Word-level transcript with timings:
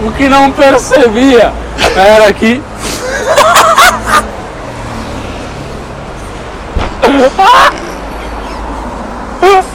O 0.00 0.10
que 0.12 0.28
não 0.28 0.52
percebia 0.52 1.52
era 1.96 2.32
que. 2.32 2.60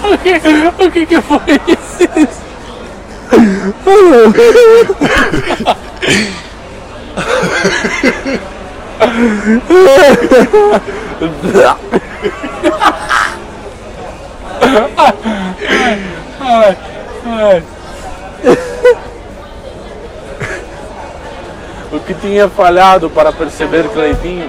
o, 0.03 0.17
que, 0.17 0.41
o 0.85 0.91
que 0.91 1.05
que 1.05 1.21
foi 1.21 1.61
isso? 1.67 2.09
Ai, 16.41 16.77
ai. 17.25 17.63
O 17.63 17.78
que 22.09 22.13
tinha 22.15 22.49
falhado 22.49 23.07
para 23.07 23.31
perceber 23.31 23.87
Cleitinho? 23.89 24.47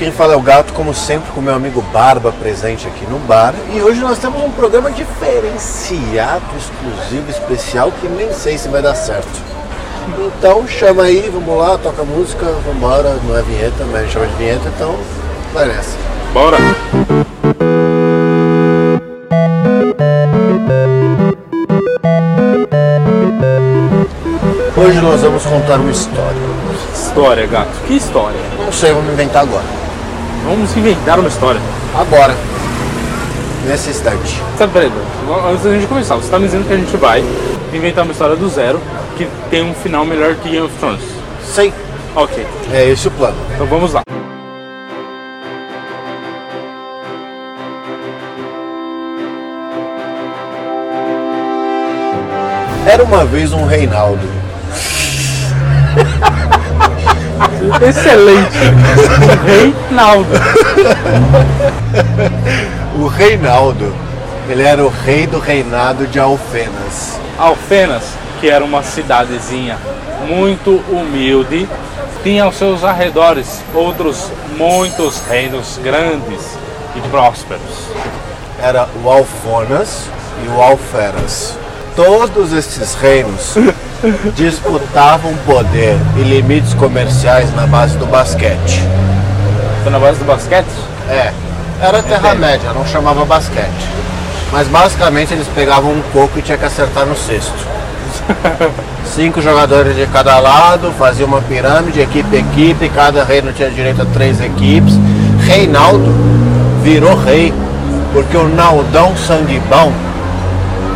Quem 0.00 0.10
fala 0.10 0.32
é 0.32 0.36
o 0.36 0.40
Gato, 0.40 0.72
como 0.72 0.94
sempre 0.94 1.30
com 1.32 1.42
meu 1.42 1.54
amigo 1.54 1.82
Barba 1.92 2.32
presente 2.32 2.88
aqui 2.88 3.04
no 3.04 3.18
bar. 3.18 3.54
E 3.70 3.82
hoje 3.82 4.00
nós 4.00 4.16
temos 4.16 4.42
um 4.42 4.50
programa 4.50 4.90
diferenciado, 4.90 6.42
exclusivo, 6.56 7.30
especial, 7.30 7.92
que 8.00 8.08
nem 8.08 8.32
sei 8.32 8.56
se 8.56 8.66
vai 8.68 8.80
dar 8.80 8.94
certo. 8.94 9.28
Então 10.18 10.66
chama 10.66 11.02
aí, 11.02 11.28
vamos 11.30 11.54
lá, 11.54 11.76
toca 11.76 12.02
música, 12.02 12.46
vambora, 12.66 13.14
não 13.28 13.36
é 13.36 13.42
vinheta, 13.42 13.84
mas 13.92 13.96
a 13.96 14.00
gente 14.04 14.12
chama 14.14 14.26
de 14.26 14.34
vinheta, 14.36 14.72
então 14.74 14.96
vai 15.52 15.66
nessa. 15.66 15.94
Bora! 16.32 16.56
Hoje 24.78 24.98
nós 25.02 25.20
vamos 25.20 25.44
contar 25.44 25.78
uma 25.78 25.90
história. 25.90 26.40
História, 26.94 27.46
gato. 27.46 27.86
Que 27.86 27.96
história? 27.96 28.40
Não 28.58 28.72
sei, 28.72 28.94
vamos 28.94 29.12
inventar 29.12 29.42
agora. 29.42 29.79
Vamos 30.44 30.76
inventar 30.76 31.18
uma 31.18 31.28
história. 31.28 31.60
Agora. 31.94 32.36
Nesse 33.66 33.90
instante. 33.90 34.42
Sabe, 34.56 34.72
peraí, 34.72 34.90
antes 35.50 35.64
da 35.64 35.72
gente 35.72 35.86
começar, 35.86 36.16
você 36.16 36.30
tá 36.30 36.38
me 36.38 36.46
dizendo 36.46 36.66
que 36.66 36.72
a 36.72 36.76
gente 36.76 36.96
vai 36.96 37.22
inventar 37.72 38.04
uma 38.04 38.12
história 38.12 38.34
do 38.34 38.48
zero 38.48 38.80
que 39.16 39.28
tem 39.50 39.62
um 39.62 39.74
final 39.74 40.04
melhor 40.04 40.34
que 40.36 40.48
Game 40.48 40.64
of 40.66 40.74
Thrones. 40.78 41.02
Sei, 41.44 41.72
Ok, 42.14 42.44
é 42.72 42.88
esse 42.90 43.06
o 43.06 43.10
plano. 43.12 43.36
então 43.54 43.66
vamos 43.66 43.92
lá. 43.92 44.02
Era 52.86 53.04
uma 53.04 53.24
vez 53.24 53.52
um 53.52 53.64
Reinaldo. 53.64 54.26
Excelente! 57.86 58.58
Reinaldo. 59.44 60.30
O 62.98 63.06
Reinaldo, 63.06 63.94
ele 64.48 64.62
era 64.62 64.84
o 64.84 64.88
rei 64.88 65.26
do 65.26 65.38
reinado 65.38 66.06
de 66.06 66.18
Alfenas. 66.18 67.18
Alfenas, 67.38 68.04
que 68.40 68.48
era 68.48 68.64
uma 68.64 68.82
cidadezinha 68.82 69.78
muito 70.26 70.82
humilde, 70.90 71.68
tinha 72.22 72.44
aos 72.44 72.56
seus 72.56 72.84
arredores 72.84 73.62
outros 73.74 74.30
muitos 74.56 75.20
reinos 75.26 75.78
grandes 75.82 76.58
e 76.94 77.00
prósperos. 77.08 77.88
Era 78.62 78.88
o 79.02 79.08
Alfonas 79.08 80.04
e 80.44 80.48
o 80.48 80.60
Alferas. 80.60 81.56
Todos 81.96 82.52
esses 82.52 82.94
reinos 82.94 83.54
disputavam 84.34 85.34
poder 85.46 85.96
e 86.16 86.22
limites 86.22 86.74
comerciais 86.74 87.54
na 87.54 87.66
base 87.66 87.96
do 87.98 88.06
basquete. 88.06 88.82
Foi 89.82 89.92
na 89.92 89.98
base 89.98 90.18
do 90.18 90.24
basquete? 90.24 90.68
É, 91.08 91.32
era 91.80 92.02
Terra-média, 92.02 92.72
não 92.72 92.86
chamava 92.86 93.24
basquete. 93.24 93.88
Mas 94.52 94.68
basicamente 94.68 95.32
eles 95.32 95.46
pegavam 95.48 95.92
um 95.92 96.02
coco 96.12 96.38
e 96.38 96.42
tinha 96.42 96.58
que 96.58 96.64
acertar 96.64 97.06
no 97.06 97.16
cesto. 97.16 97.52
Cinco 99.04 99.40
jogadores 99.40 99.96
de 99.96 100.06
cada 100.06 100.38
lado, 100.38 100.92
fazia 100.98 101.26
uma 101.26 101.40
pirâmide, 101.42 102.00
equipe 102.00 102.36
equipe, 102.36 102.88
cada 102.88 103.24
reino 103.24 103.52
tinha 103.52 103.70
direito 103.70 104.02
a 104.02 104.04
três 104.06 104.40
equipes. 104.40 104.94
Reinaldo 105.46 106.12
virou 106.82 107.16
rei, 107.16 107.52
porque 108.12 108.36
o 108.36 108.48
Naldão 108.48 109.16
Sanguibão, 109.16 109.92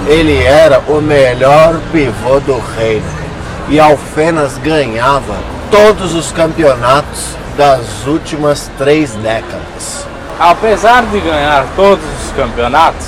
ele 0.07 0.43
era 0.43 0.81
o 0.89 1.01
melhor 1.01 1.81
pivô 1.91 2.41
do 2.41 2.63
reino. 2.77 3.07
E 3.69 3.81
Alfenas 3.81 4.59
ganhava 4.59 5.37
todos 5.71 6.15
os 6.15 6.31
campeonatos 6.31 7.37
das 7.57 8.07
últimas 8.07 8.71
três 8.77 9.13
décadas. 9.15 10.07
Apesar 10.39 11.05
de 11.07 11.21
ganhar 11.21 11.67
todos 11.75 12.05
os 12.23 12.33
campeonatos, 12.33 13.07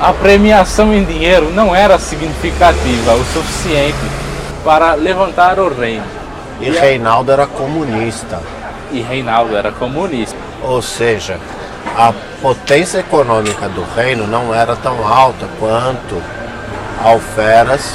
a 0.00 0.12
premiação 0.12 0.94
em 0.94 1.04
dinheiro 1.04 1.50
não 1.52 1.74
era 1.74 1.98
significativa 1.98 3.14
o 3.14 3.24
suficiente 3.32 3.98
para 4.64 4.94
levantar 4.94 5.58
o 5.58 5.68
reino. 5.68 6.04
E 6.60 6.70
Reinaldo 6.70 7.30
era 7.30 7.46
comunista. 7.46 8.40
E 8.90 9.00
Reinaldo 9.00 9.56
era 9.56 9.70
comunista. 9.70 10.36
Ou 10.62 10.80
seja, 10.80 11.38
a 11.96 12.12
potência 12.40 12.98
econômica 12.98 13.68
do 13.68 13.84
reino 13.94 14.26
não 14.26 14.54
era 14.54 14.74
tão 14.76 15.06
alta 15.06 15.46
quanto 15.58 16.22
Alferas 17.02 17.94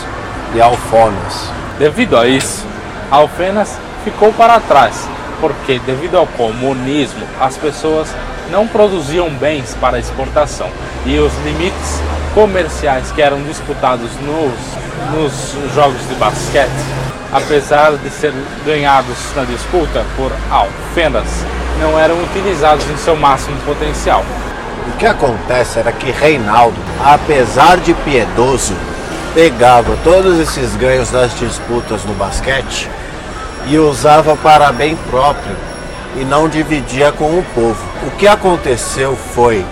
e 0.55 0.61
Alfonas. 0.61 1.49
Devido 1.77 2.17
a 2.17 2.27
isso, 2.27 2.65
Alfenas 3.11 3.77
ficou 4.03 4.31
para 4.33 4.59
trás, 4.59 5.07
porque 5.41 5.79
devido 5.79 6.17
ao 6.17 6.27
comunismo, 6.27 7.25
as 7.39 7.57
pessoas 7.57 8.07
não 8.51 8.67
produziam 8.67 9.29
bens 9.29 9.75
para 9.79 9.99
exportação 9.99 10.69
e 11.05 11.17
os 11.17 11.33
limites 11.43 12.01
comerciais 12.33 13.11
que 13.11 13.21
eram 13.21 13.41
disputados 13.43 14.09
nos, 14.21 14.53
nos 15.11 15.73
jogos 15.73 16.07
de 16.07 16.15
basquete, 16.15 16.69
apesar 17.31 17.93
de 17.97 18.09
serem 18.09 18.43
ganhados 18.65 19.17
na 19.35 19.43
disputa 19.43 20.05
por 20.15 20.31
Alfenas, 20.49 21.27
não 21.79 21.99
eram 21.99 22.21
utilizados 22.23 22.87
em 22.89 22.97
seu 22.97 23.15
máximo 23.15 23.57
potencial. 23.61 24.23
O 24.87 24.97
que 24.97 25.05
acontece 25.05 25.79
era 25.79 25.91
que 25.91 26.11
Reinaldo, 26.11 26.77
apesar 27.03 27.77
de 27.77 27.93
piedoso, 27.93 28.75
pegava 29.33 29.97
todos 30.03 30.39
esses 30.39 30.75
ganhos 30.75 31.09
das 31.09 31.37
disputas 31.39 32.03
no 32.05 32.13
basquete 32.13 32.89
e 33.67 33.77
usava 33.79 34.35
para 34.35 34.71
bem 34.71 34.95
próprio 35.09 35.55
e 36.15 36.23
não 36.23 36.47
dividia 36.47 37.11
com 37.11 37.39
o 37.39 37.45
povo. 37.55 37.83
O 38.05 38.11
que 38.11 38.27
aconteceu 38.27 39.15
foi 39.15 39.65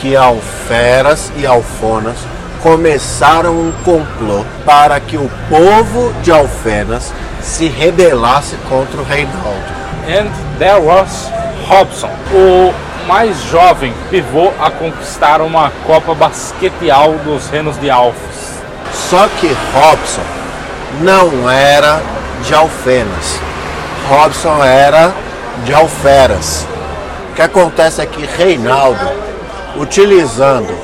que 0.00 0.14
Alferas 0.14 1.32
e 1.36 1.46
Alfonas 1.46 2.16
começaram 2.62 3.54
um 3.54 3.72
complô 3.84 4.44
para 4.64 5.00
que 5.00 5.16
o 5.16 5.28
povo 5.48 6.12
de 6.22 6.30
Alfenas 6.30 7.12
se 7.40 7.66
rebelasse 7.66 8.56
contra 8.68 9.00
o 9.00 9.04
Reinaldo. 9.04 9.82
And 10.06 10.30
there 10.58 10.80
was 10.80 11.28
Robson, 11.66 12.10
o 12.32 12.72
mais 13.08 13.36
jovem 13.44 13.92
pivô 14.10 14.52
a 14.60 14.70
conquistar 14.70 15.40
uma 15.40 15.72
Copa 15.84 16.14
Basqueteal 16.14 17.14
dos 17.24 17.48
Reinos 17.48 17.80
de 17.80 17.90
Alfos. 17.90 18.61
Só 18.92 19.28
que 19.28 19.54
Robson 19.72 20.22
não 21.00 21.50
era 21.50 22.00
de 22.44 22.54
Alfenas. 22.54 23.40
Robson 24.08 24.62
era 24.62 25.12
de 25.64 25.74
Alferas. 25.74 26.66
O 27.30 27.34
que 27.34 27.42
acontece 27.42 28.02
é 28.02 28.06
que 28.06 28.26
Reinaldo, 28.26 29.08
utilizando 29.76 30.74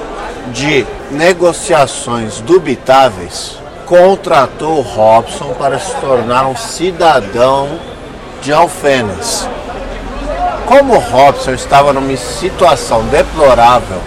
de 0.53 0.87
negociações 1.11 2.41
dubitáveis 2.41 3.59
contratou 3.89 4.83
Robson 4.83 5.55
para 5.59 5.79
se 5.79 5.95
tornar 5.97 6.47
um 6.47 6.57
cidadão 6.57 7.79
de 8.43 8.53
Alfenas. 8.53 9.49
Como 10.67 10.99
Robson 10.99 11.53
estava 11.53 11.95
numa 11.95 12.17
situação 12.17 13.03
deplorável 13.07 13.99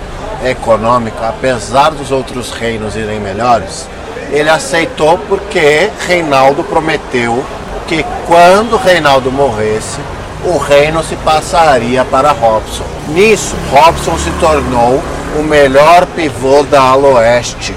econômica, 0.43 1.29
apesar 1.29 1.91
dos 1.91 2.11
outros 2.11 2.51
reinos 2.51 2.95
irem 2.95 3.19
melhores, 3.19 3.87
ele 4.31 4.49
aceitou 4.49 5.17
porque 5.27 5.89
Reinaldo 6.07 6.63
prometeu 6.63 7.43
que 7.87 8.05
quando 8.25 8.77
Reinaldo 8.77 9.31
morresse, 9.31 9.99
o 10.45 10.57
reino 10.57 11.03
se 11.03 11.15
passaria 11.17 12.03
para 12.05 12.31
Robson. 12.31 12.85
Nisso, 13.09 13.55
Robson 13.69 14.17
se 14.17 14.31
tornou 14.39 15.01
o 15.37 15.43
melhor 15.43 16.05
pivô 16.07 16.63
da 16.63 16.81
ala 16.81 17.07
oeste. 17.19 17.75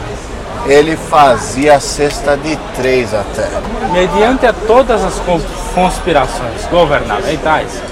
Ele 0.66 0.96
fazia 0.96 1.74
a 1.74 1.80
cesta 1.80 2.36
de 2.36 2.56
três 2.74 3.12
até. 3.12 3.48
Mediante 3.92 4.50
todas 4.66 5.04
as 5.04 5.20
conspirações 5.74 6.64
governamentais, 6.70 7.82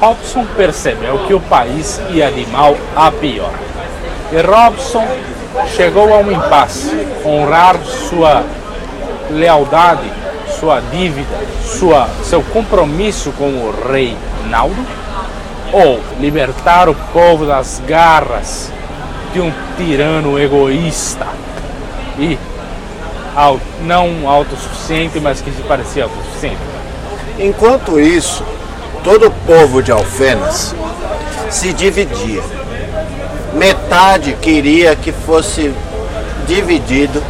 Robson 0.00 0.46
percebeu 0.56 1.18
que 1.26 1.32
o 1.32 1.40
país 1.40 2.00
ia 2.10 2.30
de 2.30 2.46
mal 2.48 2.76
a 2.94 3.10
pior. 3.10 3.52
E 4.32 4.40
Robson 4.42 5.06
chegou 5.76 6.14
a 6.14 6.18
um 6.18 6.30
impasse: 6.30 7.06
honrar 7.24 7.76
sua 8.08 8.44
lealdade, 9.30 10.10
sua 10.58 10.80
dívida, 10.80 11.36
sua, 11.64 12.08
seu 12.24 12.42
compromisso 12.42 13.32
com 13.32 13.44
o 13.44 13.74
rei 13.90 14.16
Naldo, 14.48 14.86
ou 15.72 16.00
libertar 16.20 16.88
o 16.88 16.94
povo 17.12 17.46
das 17.46 17.82
garras 17.86 18.70
de 19.32 19.40
um 19.40 19.52
tirano 19.76 20.38
egoísta 20.38 21.26
e 22.18 22.38
não 23.82 24.28
autossuficiente, 24.28 25.20
mas 25.20 25.40
que 25.40 25.50
se 25.50 25.62
parecia 25.62 26.04
autossuficiente. 26.04 26.58
Enquanto 27.38 27.98
isso, 27.98 28.44
todo 29.02 29.28
o 29.28 29.30
povo 29.30 29.82
de 29.82 29.90
Alfenas 29.92 30.74
se 31.48 31.72
dividia. 31.72 32.42
Metade 33.52 34.36
queria 34.40 34.94
que 34.94 35.10
fosse 35.10 35.74
dividido 36.46 37.22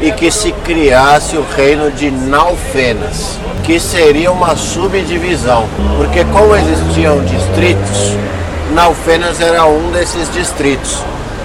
e 0.00 0.10
que 0.12 0.30
se 0.30 0.52
criasse 0.52 1.36
o 1.36 1.44
reino 1.56 1.90
de 1.90 2.10
Naufenas, 2.10 3.38
que 3.64 3.78
seria 3.78 4.30
uma 4.32 4.56
subdivisão, 4.56 5.68
porque 5.96 6.24
como 6.24 6.54
existiam 6.56 7.24
distritos, 7.24 8.16
Naufenas 8.72 9.40
era 9.40 9.64
um 9.64 9.90
desses 9.90 10.32
distritos 10.32 11.02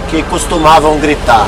que 0.10 0.24
costumavam 0.24 1.00
gritar: 1.00 1.48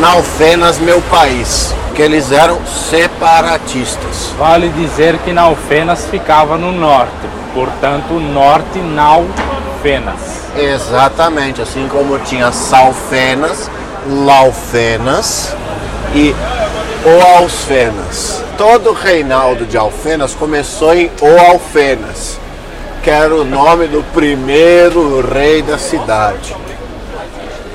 Naufenas, 0.00 0.78
meu 0.78 1.00
país, 1.02 1.74
que 1.94 2.02
eles 2.02 2.30
eram 2.32 2.58
separatistas. 2.66 4.32
Vale 4.38 4.68
dizer 4.70 5.18
que 5.18 5.32
Naufenas 5.32 6.06
ficava 6.10 6.56
no 6.56 6.70
norte, 6.70 7.10
portanto, 7.54 8.14
norte 8.14 8.78
Naufenas. 8.78 10.37
Exatamente, 10.58 11.62
assim 11.62 11.86
como 11.86 12.18
tinha 12.18 12.50
Salfenas, 12.50 13.70
Laufenas 14.08 15.54
e 16.12 16.34
O 17.04 17.38
Alfenas. 17.38 18.42
Todo 18.56 18.90
o 18.90 18.92
reinaldo 18.92 19.64
de 19.64 19.76
Alfenas 19.76 20.34
começou 20.34 20.92
em 20.94 21.12
O 21.20 21.50
Alfenas, 21.52 22.40
que 23.04 23.10
era 23.10 23.32
o 23.32 23.44
nome 23.44 23.86
do 23.86 24.02
primeiro 24.12 25.20
rei 25.20 25.62
da 25.62 25.78
cidade. 25.78 26.56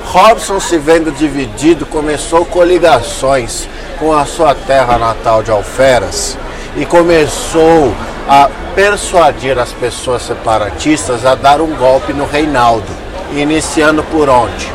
Robson, 0.04 0.60
se 0.60 0.76
vendo 0.76 1.10
dividido, 1.10 1.86
começou 1.86 2.44
coligações 2.44 3.66
com 3.98 4.12
a 4.12 4.26
sua 4.26 4.54
terra 4.54 4.98
natal 4.98 5.42
de 5.42 5.50
Alferas 5.50 6.36
e 6.76 6.84
começou 6.84 7.94
a 8.28 8.48
persuadir 8.74 9.58
as 9.58 9.72
pessoas 9.72 10.22
separatistas 10.22 11.24
a 11.24 11.34
dar 11.34 11.60
um 11.60 11.74
golpe 11.76 12.12
no 12.12 12.26
Reinaldo, 12.26 12.90
iniciando 13.32 14.02
por 14.04 14.28
onde? 14.28 14.72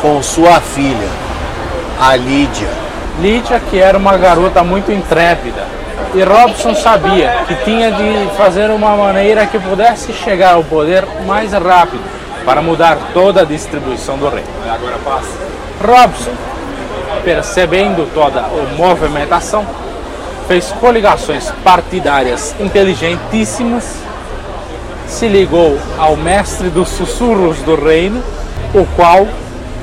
Com 0.00 0.22
sua 0.22 0.60
filha, 0.60 1.08
a 2.00 2.14
Lídia. 2.16 2.68
Lídia, 3.20 3.60
que 3.70 3.78
era 3.78 3.96
uma 3.96 4.16
garota 4.16 4.62
muito 4.62 4.92
intrépida, 4.92 5.66
e 6.14 6.22
Robson 6.22 6.74
sabia 6.74 7.44
que 7.46 7.54
tinha 7.64 7.90
de 7.90 8.36
fazer 8.36 8.70
uma 8.70 8.96
maneira 8.96 9.46
que 9.46 9.58
pudesse 9.58 10.12
chegar 10.12 10.54
ao 10.54 10.64
poder 10.64 11.04
mais 11.26 11.52
rápido 11.52 12.02
para 12.44 12.62
mudar 12.62 12.96
toda 13.12 13.42
a 13.42 13.44
distribuição 13.44 14.16
do 14.16 14.28
reino. 14.28 14.48
Agora 14.72 14.96
passa. 15.04 15.28
Robson, 15.84 16.32
percebendo 17.24 18.08
toda 18.14 18.40
a 18.40 18.48
movimentação, 18.76 19.66
fez 20.48 20.72
coligações 20.80 21.50
partidárias 21.62 22.54
inteligentíssimas, 22.58 23.84
se 25.06 25.28
ligou 25.28 25.78
ao 25.98 26.16
mestre 26.16 26.70
dos 26.70 26.88
sussurros 26.88 27.58
do 27.58 27.76
reino, 27.76 28.22
o 28.74 28.86
qual 28.96 29.28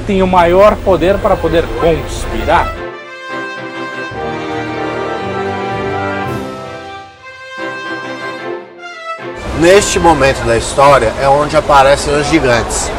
tinha 0.07 0.25
o 0.25 0.27
maior 0.27 0.75
poder 0.77 1.19
para 1.19 1.35
poder 1.35 1.63
conspirar. 1.79 2.73
Neste 9.59 9.99
momento 9.99 10.43
da 10.45 10.57
história 10.57 11.13
é 11.21 11.29
onde 11.29 11.55
aparecem 11.55 12.13
os 12.15 12.27
gigantes. 12.27 12.91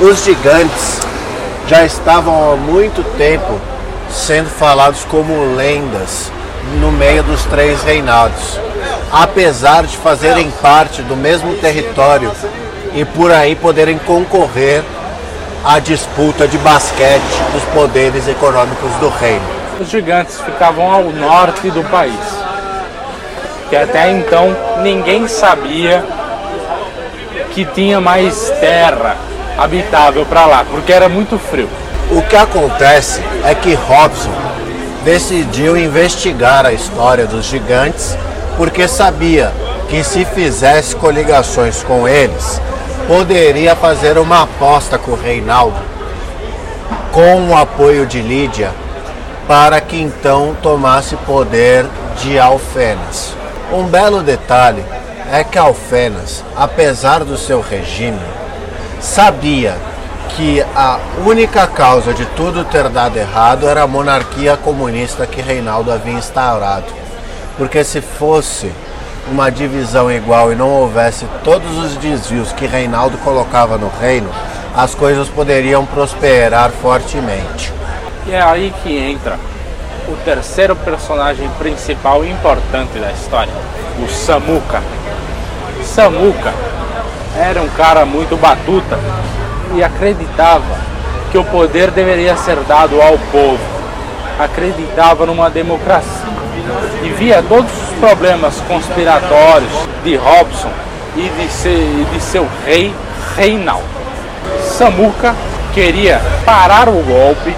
Os 0.00 0.24
gigantes 0.24 1.00
já 1.68 1.84
estavam 1.84 2.52
há 2.52 2.56
muito 2.56 3.04
tempo 3.16 3.58
sendo 4.10 4.48
falados 4.48 5.04
como 5.04 5.54
lendas 5.54 6.30
no 6.80 6.92
meio 6.92 7.22
dos 7.22 7.44
três 7.44 7.82
reinados, 7.82 8.60
apesar 9.12 9.84
de 9.84 9.96
fazerem 9.96 10.50
parte 10.62 11.02
do 11.02 11.16
mesmo 11.16 11.54
território 11.56 12.30
e 12.94 13.04
por 13.04 13.30
aí 13.30 13.54
poderem 13.54 13.98
concorrer 13.98 14.82
à 15.64 15.78
disputa 15.78 16.46
de 16.46 16.58
basquete 16.58 17.22
dos 17.52 17.62
poderes 17.74 18.28
econômicos 18.28 18.92
do 19.00 19.08
reino. 19.08 19.44
Os 19.80 19.88
gigantes 19.88 20.40
ficavam 20.40 20.90
ao 20.90 21.04
norte 21.04 21.70
do 21.70 21.82
país 21.84 22.48
que 23.68 23.76
até 23.76 24.10
então 24.10 24.56
ninguém 24.82 25.28
sabia 25.28 26.04
que 27.52 27.64
tinha 27.64 28.00
mais 28.00 28.50
terra 28.60 29.16
habitável 29.58 30.24
para 30.24 30.46
lá, 30.46 30.64
porque 30.70 30.92
era 30.92 31.08
muito 31.08 31.38
frio. 31.38 31.68
O 32.10 32.22
que 32.22 32.36
acontece 32.36 33.22
é 33.44 33.54
que 33.54 33.74
Robson 33.74 34.30
decidiu 35.04 35.76
investigar 35.76 36.66
a 36.66 36.72
história 36.72 37.26
dos 37.26 37.46
gigantes 37.46 38.16
porque 38.56 38.88
sabia 38.88 39.52
que 39.88 40.02
se 40.02 40.24
fizesse 40.24 40.94
coligações 40.96 41.82
com 41.82 42.06
eles, 42.06 42.60
poderia 43.06 43.74
fazer 43.74 44.18
uma 44.18 44.42
aposta 44.42 44.98
com 44.98 45.14
Reinaldo 45.14 45.88
com 47.12 47.48
o 47.48 47.56
apoio 47.56 48.06
de 48.06 48.20
Lídia 48.20 48.70
para 49.46 49.80
que 49.80 50.00
então 50.00 50.54
tomasse 50.62 51.16
poder 51.16 51.86
de 52.22 52.38
Alfenas. 52.38 53.34
Um 53.72 53.84
belo 53.84 54.22
detalhe 54.22 54.84
é 55.32 55.42
que 55.42 55.58
Alfenas, 55.58 56.44
apesar 56.56 57.24
do 57.24 57.36
seu 57.36 57.60
regime, 57.60 58.20
sabia 59.00 59.76
que 60.28 60.64
a 60.74 60.98
única 61.24 61.66
causa 61.66 62.12
de 62.12 62.24
tudo 62.26 62.64
ter 62.64 62.88
dado 62.88 63.16
errado 63.16 63.68
era 63.68 63.82
a 63.82 63.86
monarquia 63.86 64.56
comunista 64.56 65.26
que 65.26 65.40
Reinaldo 65.40 65.92
havia 65.92 66.14
instaurado. 66.14 66.86
Porque 67.56 67.82
se 67.82 68.00
fosse 68.00 68.72
uma 69.30 69.50
divisão 69.50 70.10
igual 70.10 70.52
e 70.52 70.54
não 70.54 70.70
houvesse 70.70 71.26
todos 71.42 71.76
os 71.78 71.96
desvios 71.96 72.52
que 72.52 72.66
Reinaldo 72.66 73.18
colocava 73.18 73.76
no 73.76 73.90
reino, 74.00 74.30
as 74.74 74.94
coisas 74.94 75.28
poderiam 75.28 75.84
prosperar 75.84 76.70
fortemente. 76.70 77.72
E 78.26 78.32
é 78.32 78.42
aí 78.42 78.72
que 78.82 78.96
entra 78.96 79.38
o 80.08 80.16
terceiro 80.24 80.76
personagem 80.76 81.48
principal 81.58 82.24
e 82.24 82.30
importante 82.30 82.98
da 82.98 83.10
história, 83.10 83.52
o 84.02 84.08
Samuka. 84.08 84.82
Samuka 85.82 86.52
era 87.36 87.60
um 87.60 87.68
cara 87.68 88.04
muito 88.04 88.36
batuta 88.36 88.98
e 89.74 89.82
acreditava 89.82 90.78
que 91.30 91.38
o 91.38 91.44
poder 91.44 91.90
deveria 91.90 92.36
ser 92.36 92.56
dado 92.60 93.00
ao 93.00 93.18
povo. 93.30 93.58
Acreditava 94.38 95.26
numa 95.26 95.50
democracia 95.50 96.28
e 97.02 97.08
via 97.10 97.42
todos 97.42 97.70
os 97.72 97.98
problemas 97.98 98.60
conspiratórios 98.68 99.72
de 100.04 100.16
Robson 100.16 100.70
e 101.16 101.28
de, 101.28 101.48
ser, 101.50 102.06
de 102.12 102.20
seu 102.20 102.46
rei 102.64 102.94
Reinaldo. 103.36 103.84
Samuka 104.62 105.34
queria 105.72 106.20
parar 106.44 106.88
o 106.88 107.02
golpe 107.02 107.54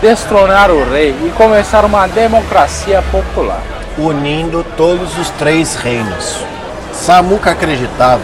destronar 0.00 0.70
o 0.70 0.88
rei 0.90 1.10
e 1.24 1.30
começar 1.36 1.84
uma 1.84 2.06
democracia 2.06 3.02
popular. 3.10 3.60
Unindo 3.96 4.64
todos 4.76 5.18
os 5.18 5.28
três 5.30 5.74
reinos. 5.74 6.44
Samuca 6.92 7.50
acreditava 7.50 8.22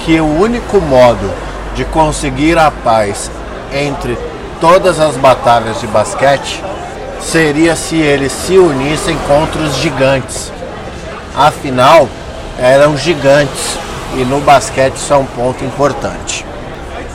que 0.00 0.20
o 0.20 0.26
único 0.26 0.80
modo 0.80 1.30
de 1.74 1.84
conseguir 1.86 2.58
a 2.58 2.70
paz 2.70 3.30
entre 3.72 4.16
todas 4.60 5.00
as 5.00 5.16
batalhas 5.16 5.80
de 5.80 5.86
basquete 5.86 6.62
seria 7.20 7.74
se 7.74 7.96
eles 7.96 8.32
se 8.32 8.58
unissem 8.58 9.16
contra 9.26 9.60
os 9.62 9.76
gigantes. 9.76 10.52
Afinal, 11.36 12.08
eram 12.58 12.96
gigantes 12.96 13.76
e 14.16 14.24
no 14.24 14.40
basquete 14.40 14.96
isso 14.96 15.12
é 15.12 15.16
um 15.16 15.26
ponto 15.26 15.64
importante. 15.64 16.46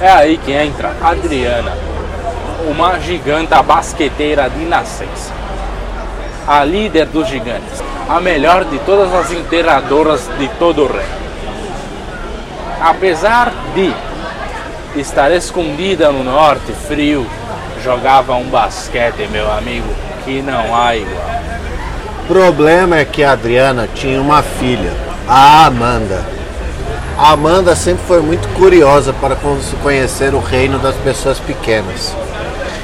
É 0.02 0.10
aí 0.10 0.38
que 0.38 0.52
entra 0.52 0.94
Adriana, 1.02 1.74
uma 2.70 3.00
giganta 3.00 3.62
basqueteira 3.62 4.50
de 4.50 4.66
nascença. 4.66 5.32
A 6.48 6.64
líder 6.64 7.06
dos 7.06 7.28
gigantes, 7.28 7.84
a 8.10 8.20
melhor 8.20 8.66
de 8.66 8.80
todas 8.80 9.14
as 9.14 9.32
inteiradoras 9.32 10.28
de 10.38 10.48
todo 10.60 10.84
o 10.84 10.88
reino. 10.88 11.20
Apesar 12.82 13.52
de 13.76 13.94
estar 14.96 15.32
escondida 15.32 16.12
no 16.12 16.24
norte 16.24 16.72
frio, 16.88 17.26
jogava 17.84 18.36
um 18.36 18.50
basquete, 18.50 19.28
meu 19.32 19.52
amigo, 19.52 19.88
que 20.26 20.42
não 20.42 20.76
há 20.76 20.96
igual. 20.96 21.30
O 22.24 22.28
problema 22.28 22.98
é 22.98 23.06
que 23.06 23.24
a 23.24 23.32
Adriana 23.32 23.88
tinha 23.94 24.22
uma 24.22 24.42
filha, 24.42 24.92
a 25.28 25.66
Amanda. 25.66 26.24
A 27.18 27.32
Amanda 27.32 27.76
sempre 27.76 28.04
foi 28.08 28.22
muito 28.22 28.48
curiosa 28.50 29.14
para 29.14 29.36
conhecer 29.82 30.34
o 30.34 30.40
reino 30.40 30.80
das 30.80 30.96
pessoas 30.98 31.40
pequenas. 31.40 32.16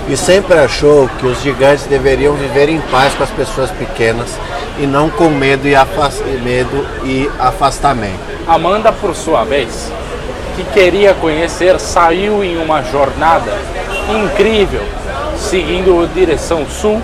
E 0.07 0.15
sempre 0.15 0.59
achou 0.59 1.09
que 1.19 1.25
os 1.25 1.41
gigantes 1.41 1.85
deveriam 1.85 2.35
viver 2.35 2.69
em 2.69 2.79
paz 2.81 3.13
com 3.15 3.23
as 3.23 3.29
pessoas 3.31 3.71
pequenas 3.71 4.37
e 4.77 4.85
não 4.85 5.09
com 5.09 5.29
medo 5.29 5.67
e, 5.67 5.73
medo 6.43 6.87
e 7.03 7.29
afastamento. 7.39 8.19
Amanda, 8.47 8.91
por 8.91 9.15
sua 9.15 9.43
vez, 9.43 9.91
que 10.55 10.63
queria 10.73 11.13
conhecer, 11.13 11.79
saiu 11.79 12.43
em 12.43 12.57
uma 12.57 12.81
jornada 12.81 13.51
incrível, 14.09 14.83
seguindo 15.37 16.07
direção 16.13 16.65
sul 16.65 17.01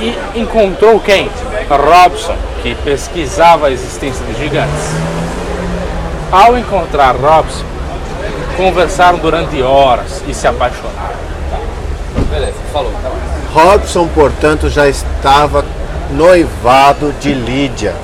e 0.00 0.16
encontrou 0.38 1.00
quem? 1.00 1.30
Robson, 1.68 2.36
que 2.62 2.74
pesquisava 2.76 3.68
a 3.68 3.70
existência 3.70 4.24
de 4.26 4.34
gigantes. 4.38 4.90
Ao 6.30 6.56
encontrar 6.58 7.16
Robson, 7.16 7.64
conversaram 8.56 9.18
durante 9.18 9.60
horas 9.62 10.22
e 10.28 10.34
se 10.34 10.46
apaixonaram. 10.46 11.16
Beleza, 12.30 12.54
falou. 12.72 12.92
Tá 13.02 13.10
Robson, 13.52 14.08
portanto, 14.08 14.68
já 14.68 14.88
estava 14.88 15.64
noivado 16.10 17.12
de 17.20 17.32
Lídia, 17.32 17.94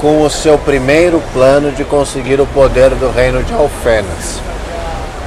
com 0.00 0.22
o 0.22 0.30
seu 0.30 0.58
primeiro 0.58 1.22
plano 1.32 1.72
de 1.72 1.84
conseguir 1.84 2.40
o 2.40 2.46
poder 2.46 2.90
do 2.90 3.10
reino 3.10 3.42
de 3.42 3.52
Alfenas. 3.52 4.40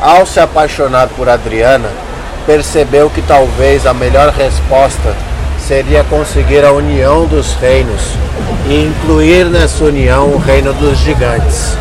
Ao 0.01 0.25
se 0.25 0.39
apaixonar 0.39 1.07
por 1.09 1.27
Adriana, 1.27 1.89
percebeu 2.45 3.09
que 3.09 3.21
talvez 3.21 3.85
a 3.85 3.93
melhor 3.93 4.29
resposta 4.29 5.15
seria 5.59 6.03
conseguir 6.03 6.63
a 6.63 6.71
união 6.71 7.25
dos 7.25 7.53
reinos 7.55 8.01
e 8.67 8.85
incluir 8.85 9.45
nessa 9.45 9.83
união 9.83 10.29
o 10.31 10.38
reino 10.38 10.73
dos 10.73 10.97
gigantes. 10.97 11.77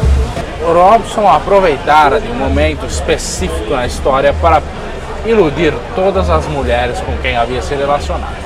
Robson 0.63 1.27
aproveitara 1.27 2.21
de 2.21 2.29
um 2.29 2.35
momento 2.35 2.85
específico 2.87 3.71
na 3.71 3.87
história 3.87 4.35
para 4.41 4.63
iludir 5.25 5.73
todas 5.95 6.29
as 6.29 6.47
mulheres 6.47 7.01
com 7.01 7.17
quem 7.19 7.37
havia 7.37 7.63
se 7.63 7.75
relacionado. 7.75 8.37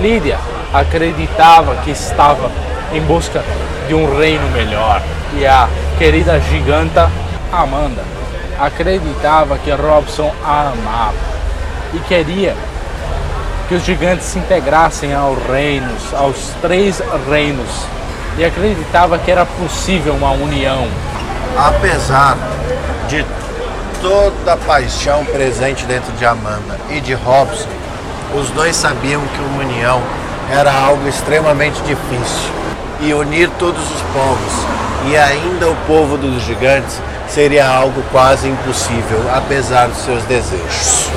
Lídia 0.00 0.38
acreditava 0.72 1.76
que 1.84 1.90
estava 1.90 2.50
em 2.92 3.00
busca 3.02 3.42
de 3.88 3.94
um 3.94 4.18
reino 4.18 4.48
melhor 4.50 5.02
e 5.36 5.46
a 5.46 5.68
querida 5.98 6.38
giganta 6.40 7.10
Amanda 7.52 8.02
acreditava 8.58 9.58
que 9.58 9.70
Robson 9.70 10.32
a 10.44 10.72
amava 10.72 11.14
e 11.92 11.98
queria 12.00 12.54
que 13.68 13.74
os 13.74 13.84
gigantes 13.84 14.26
se 14.26 14.38
integrassem 14.38 15.14
aos 15.14 15.38
reinos, 15.46 16.12
aos 16.12 16.50
três 16.60 17.00
reinos, 17.28 17.86
e 18.36 18.44
acreditava 18.44 19.18
que 19.18 19.30
era 19.30 19.46
possível 19.46 20.14
uma 20.14 20.32
união. 20.32 20.86
Apesar 21.56 22.36
de 23.08 23.24
toda 24.02 24.52
a 24.52 24.56
paixão 24.56 25.24
presente 25.24 25.86
dentro 25.86 26.12
de 26.12 26.26
Amanda 26.26 26.78
e 26.90 27.00
de 27.00 27.14
Robson, 27.14 27.68
os 28.34 28.50
dois 28.50 28.76
sabiam 28.76 29.22
que 29.22 29.40
uma 29.40 29.62
união 29.64 30.02
era 30.50 30.72
algo 30.72 31.08
extremamente 31.08 31.80
difícil. 31.82 32.63
E 33.06 33.12
unir 33.12 33.50
todos 33.58 33.82
os 33.82 34.00
povos, 34.14 34.52
e 35.10 35.14
ainda 35.14 35.68
o 35.68 35.76
povo 35.86 36.16
dos 36.16 36.42
gigantes, 36.42 36.98
seria 37.28 37.68
algo 37.68 38.02
quase 38.10 38.48
impossível, 38.48 39.20
apesar 39.30 39.88
dos 39.88 39.98
seus 39.98 40.24
desejos. 40.24 41.10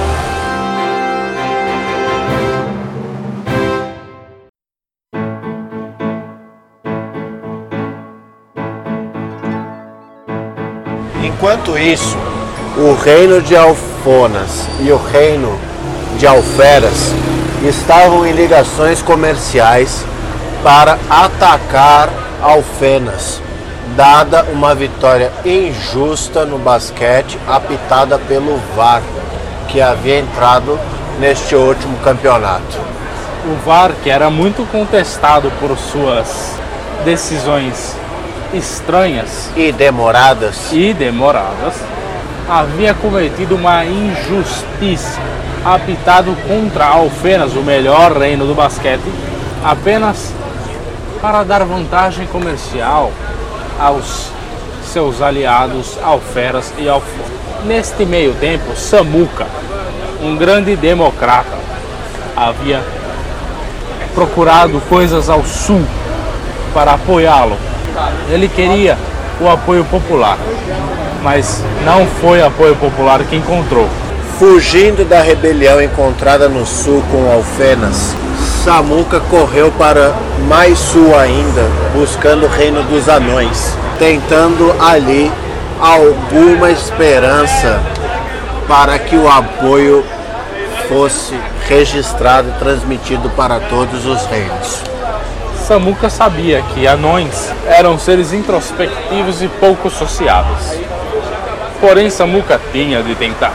Enquanto 11.24 11.77
isso, 11.77 12.17
o 12.75 12.96
reino 13.01 13.41
de 13.41 13.56
Alfonas 13.56 14.67
e 14.82 14.91
o 14.91 14.98
reino 14.98 15.58
de 16.20 16.27
Alferas 16.27 17.13
estavam 17.65 18.25
em 18.25 18.34
ligações 18.34 19.01
comerciais 19.01 20.03
para 20.68 21.00
atacar 21.10 22.10
Alfenas, 22.42 23.42
dada 23.96 24.44
uma 24.52 24.76
vitória 24.76 25.32
injusta 25.46 26.44
no 26.44 26.60
basquete 26.60 27.40
apitada 27.48 28.20
pelo 28.20 28.60
VAR, 28.76 29.02
que 29.70 29.80
havia 29.80 30.20
entrado 30.20 30.78
neste 31.22 31.56
último 31.56 31.98
campeonato. 32.00 32.78
O 33.46 33.66
VAR, 33.66 33.94
que 34.04 34.10
era 34.10 34.30
muito 34.30 34.70
contestado 34.70 35.50
por 35.58 35.78
suas 35.78 36.60
decisões 37.06 37.96
estranhas 38.54 39.50
e 39.56 39.72
demoradas 39.72 40.74
e 40.74 40.94
demoradas, 40.94 41.76
havia 42.50 42.94
cometido 42.94 43.56
uma 43.56 43.86
injustiça, 43.86 45.18
apitado 45.64 46.36
contra 46.46 46.88
Alfenas, 46.88 47.54
o 47.54 47.62
melhor 47.62 48.18
reino 48.18 48.46
do 48.46 48.54
basquete, 48.54 49.10
apenas 49.64 50.34
para 51.22 51.44
dar 51.44 51.64
vantagem 51.66 52.26
comercial 52.28 53.12
aos 53.80 54.30
seus 54.84 55.22
aliados 55.22 55.98
Alferas 56.02 56.74
e 56.78 56.88
Alfonas. 56.88 57.32
Neste 57.66 58.06
meio 58.06 58.34
tempo, 58.36 58.76
Samuca, 58.76 59.48
um 60.22 60.36
grande 60.36 60.76
democrata, 60.76 61.58
havia 62.36 62.84
procurado 64.14 64.82
coisas 64.90 65.30
ao 65.30 65.44
sul 65.44 65.84
para 66.74 66.94
apoiá-lo 66.94 67.58
ele 68.30 68.48
queria 68.48 68.98
o 69.40 69.48
apoio 69.48 69.84
popular, 69.86 70.38
mas 71.24 71.64
não 71.86 72.06
foi 72.22 72.42
apoio 72.42 72.76
popular 72.76 73.24
que 73.24 73.36
encontrou. 73.36 73.88
Fugindo 74.38 75.04
da 75.04 75.22
rebelião 75.22 75.82
encontrada 75.82 76.48
no 76.48 76.66
sul 76.66 77.04
com 77.12 77.32
Alfenas, 77.32 78.16
Samuca 78.68 79.22
correu 79.22 79.72
para 79.72 80.14
mais 80.46 80.78
sul 80.78 81.18
ainda, 81.18 81.62
buscando 81.94 82.46
o 82.46 82.50
reino 82.50 82.84
dos 82.84 83.08
anões, 83.08 83.74
tentando 83.98 84.76
ali 84.78 85.32
alguma 85.80 86.70
esperança 86.70 87.82
para 88.68 89.00
que 89.00 89.16
o 89.16 89.26
apoio 89.26 90.04
fosse 90.90 91.40
registrado 91.66 92.50
e 92.50 92.60
transmitido 92.60 93.30
para 93.30 93.62
todos 93.62 94.06
os 94.06 94.26
reinos. 94.26 94.84
Samuca 95.66 96.10
sabia 96.10 96.62
que 96.74 96.86
anões 96.86 97.50
eram 97.68 97.98
seres 97.98 98.34
introspectivos 98.34 99.42
e 99.42 99.48
pouco 99.48 99.90
sociáveis. 99.90 100.78
Porém, 101.80 102.10
Samuca 102.10 102.60
tinha 102.74 103.02
de 103.02 103.16
tentar. 103.16 103.54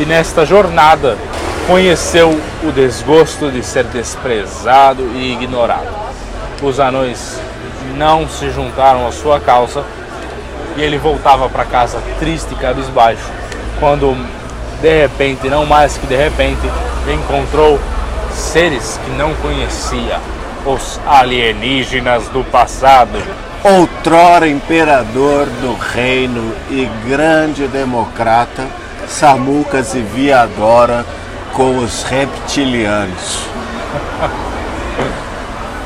E 0.00 0.04
nesta 0.04 0.44
jornada 0.44 1.16
conheceu 1.66 2.38
o 2.62 2.72
desgosto 2.72 3.50
de 3.50 3.62
ser 3.62 3.84
desprezado 3.84 5.02
e 5.14 5.32
ignorado. 5.32 5.88
Os 6.62 6.78
anões 6.78 7.38
não 7.96 8.28
se 8.28 8.50
juntaram 8.50 9.06
à 9.06 9.12
sua 9.12 9.40
causa 9.40 9.84
e 10.76 10.82
ele 10.82 10.98
voltava 10.98 11.48
para 11.48 11.64
casa 11.64 12.02
triste 12.18 12.52
e 12.52 12.56
cabisbaixo, 12.56 13.30
quando 13.78 14.14
de 14.80 15.00
repente, 15.00 15.48
não 15.48 15.64
mais 15.64 15.96
que 15.96 16.06
de 16.06 16.16
repente, 16.16 16.60
encontrou 17.08 17.80
seres 18.32 19.00
que 19.04 19.10
não 19.12 19.32
conhecia 19.34 20.18
os 20.66 21.00
alienígenas 21.06 22.28
do 22.28 22.44
passado. 22.44 23.18
Outrora 23.62 24.46
imperador 24.46 25.46
do 25.46 25.74
reino 25.74 26.54
e 26.68 26.86
grande 27.08 27.66
democrata, 27.66 28.66
Samuca 29.08 29.82
se 29.82 30.00
via 30.00 30.40
agora 30.40 31.04
com 31.54 31.78
os 31.78 32.02
reptilianos. 32.02 33.46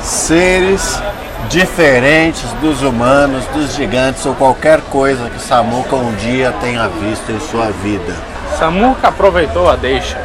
Seres 0.03 1.01
diferentes 1.49 2.51
dos 2.61 2.83
humanos, 2.83 3.45
dos 3.55 3.75
gigantes 3.75 4.25
ou 4.27 4.35
qualquer 4.35 4.81
coisa 4.81 5.29
que 5.29 5.41
Samuca 5.41 5.95
um 5.95 6.15
dia 6.17 6.53
tenha 6.61 6.89
visto 6.89 7.31
em 7.31 7.39
sua 7.41 7.71
vida. 7.71 8.15
Samuca 8.59 9.09
aproveitou 9.09 9.71
a 9.71 9.77
deixa. 9.77 10.19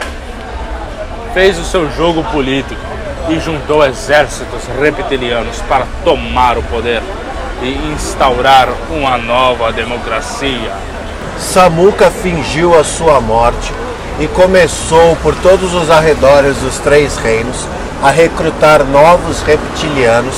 fez 1.33 1.57
o 1.57 1.63
seu 1.63 1.89
jogo 1.91 2.23
político 2.25 2.79
e 3.27 3.39
juntou 3.39 3.85
exércitos 3.85 4.61
reptilianos 4.79 5.59
para 5.67 5.85
tomar 6.03 6.57
o 6.57 6.63
poder 6.63 7.01
e 7.61 7.91
instaurar 7.93 8.69
uma 8.89 9.17
nova 9.17 9.71
democracia. 9.71 10.71
Samuka 11.37 12.11
fingiu 12.11 12.77
a 12.77 12.83
sua 12.83 13.19
morte 13.19 13.73
e 14.19 14.27
começou 14.27 15.15
por 15.17 15.35
todos 15.35 15.73
os 15.73 15.89
arredores 15.89 16.57
dos 16.57 16.77
Três 16.79 17.17
Reinos 17.17 17.67
a 18.01 18.09
recrutar 18.09 18.83
novos 18.83 19.41
reptilianos 19.41 20.35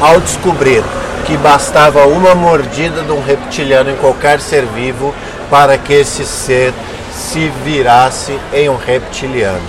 ao 0.00 0.20
descobrir 0.20 0.82
que 1.26 1.36
bastava 1.36 2.06
uma 2.06 2.34
mordida 2.34 3.02
de 3.02 3.12
um 3.12 3.22
reptiliano 3.22 3.90
em 3.90 3.96
qualquer 3.96 4.40
ser 4.40 4.64
vivo 4.64 5.14
para 5.50 5.76
que 5.76 5.92
esse 5.92 6.24
ser 6.24 6.72
se 7.12 7.52
virasse 7.64 8.38
em 8.52 8.68
um 8.68 8.76
reptiliano. 8.76 9.60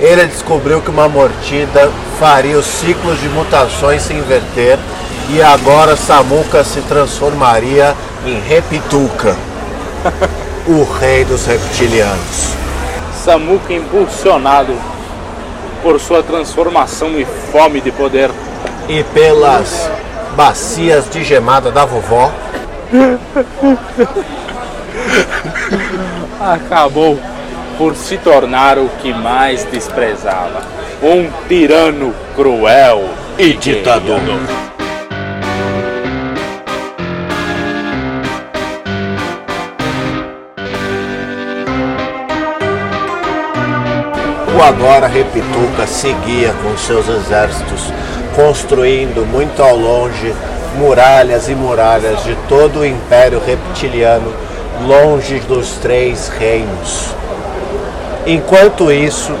Ele 0.00 0.24
descobriu 0.26 0.80
que 0.80 0.90
uma 0.90 1.08
mordida 1.08 1.90
faria 2.18 2.58
os 2.58 2.66
ciclos 2.66 3.20
de 3.20 3.28
mutações 3.28 4.02
se 4.02 4.14
inverter 4.14 4.78
e 5.30 5.42
agora 5.42 5.96
Samuka 5.96 6.64
se 6.64 6.80
transformaria 6.82 7.94
em 8.24 8.40
Reptuka, 8.40 9.36
o 10.66 10.84
rei 10.98 11.24
dos 11.24 11.46
reptilianos. 11.46 12.67
Samuka 13.28 13.74
impulsionado 13.74 14.72
por 15.82 16.00
sua 16.00 16.22
transformação 16.22 17.20
e 17.20 17.26
fome 17.26 17.78
de 17.78 17.92
poder. 17.92 18.30
E 18.88 19.04
pelas 19.12 19.90
bacias 20.34 21.10
de 21.10 21.22
gemada 21.22 21.70
da 21.70 21.84
vovó. 21.84 22.32
Acabou 26.40 27.20
por 27.76 27.94
se 27.96 28.16
tornar 28.16 28.78
o 28.78 28.88
que 29.02 29.12
mais 29.12 29.62
desprezava, 29.64 30.62
um 31.02 31.30
tirano 31.46 32.14
cruel 32.34 33.10
e 33.36 33.52
ditador. 33.52 34.22
Agora 44.60 45.06
Repituca 45.06 45.86
seguia 45.86 46.52
com 46.62 46.76
seus 46.76 47.08
exércitos, 47.08 47.92
construindo 48.36 49.26
muito 49.26 49.62
ao 49.62 49.76
longe 49.76 50.34
muralhas 50.76 51.48
e 51.48 51.54
muralhas 51.54 52.22
de 52.24 52.36
todo 52.48 52.80
o 52.80 52.86
Império 52.86 53.40
Reptiliano, 53.44 54.32
longe 54.86 55.40
dos 55.40 55.70
três 55.82 56.28
reinos. 56.28 57.08
Enquanto 58.26 58.92
isso, 58.92 59.32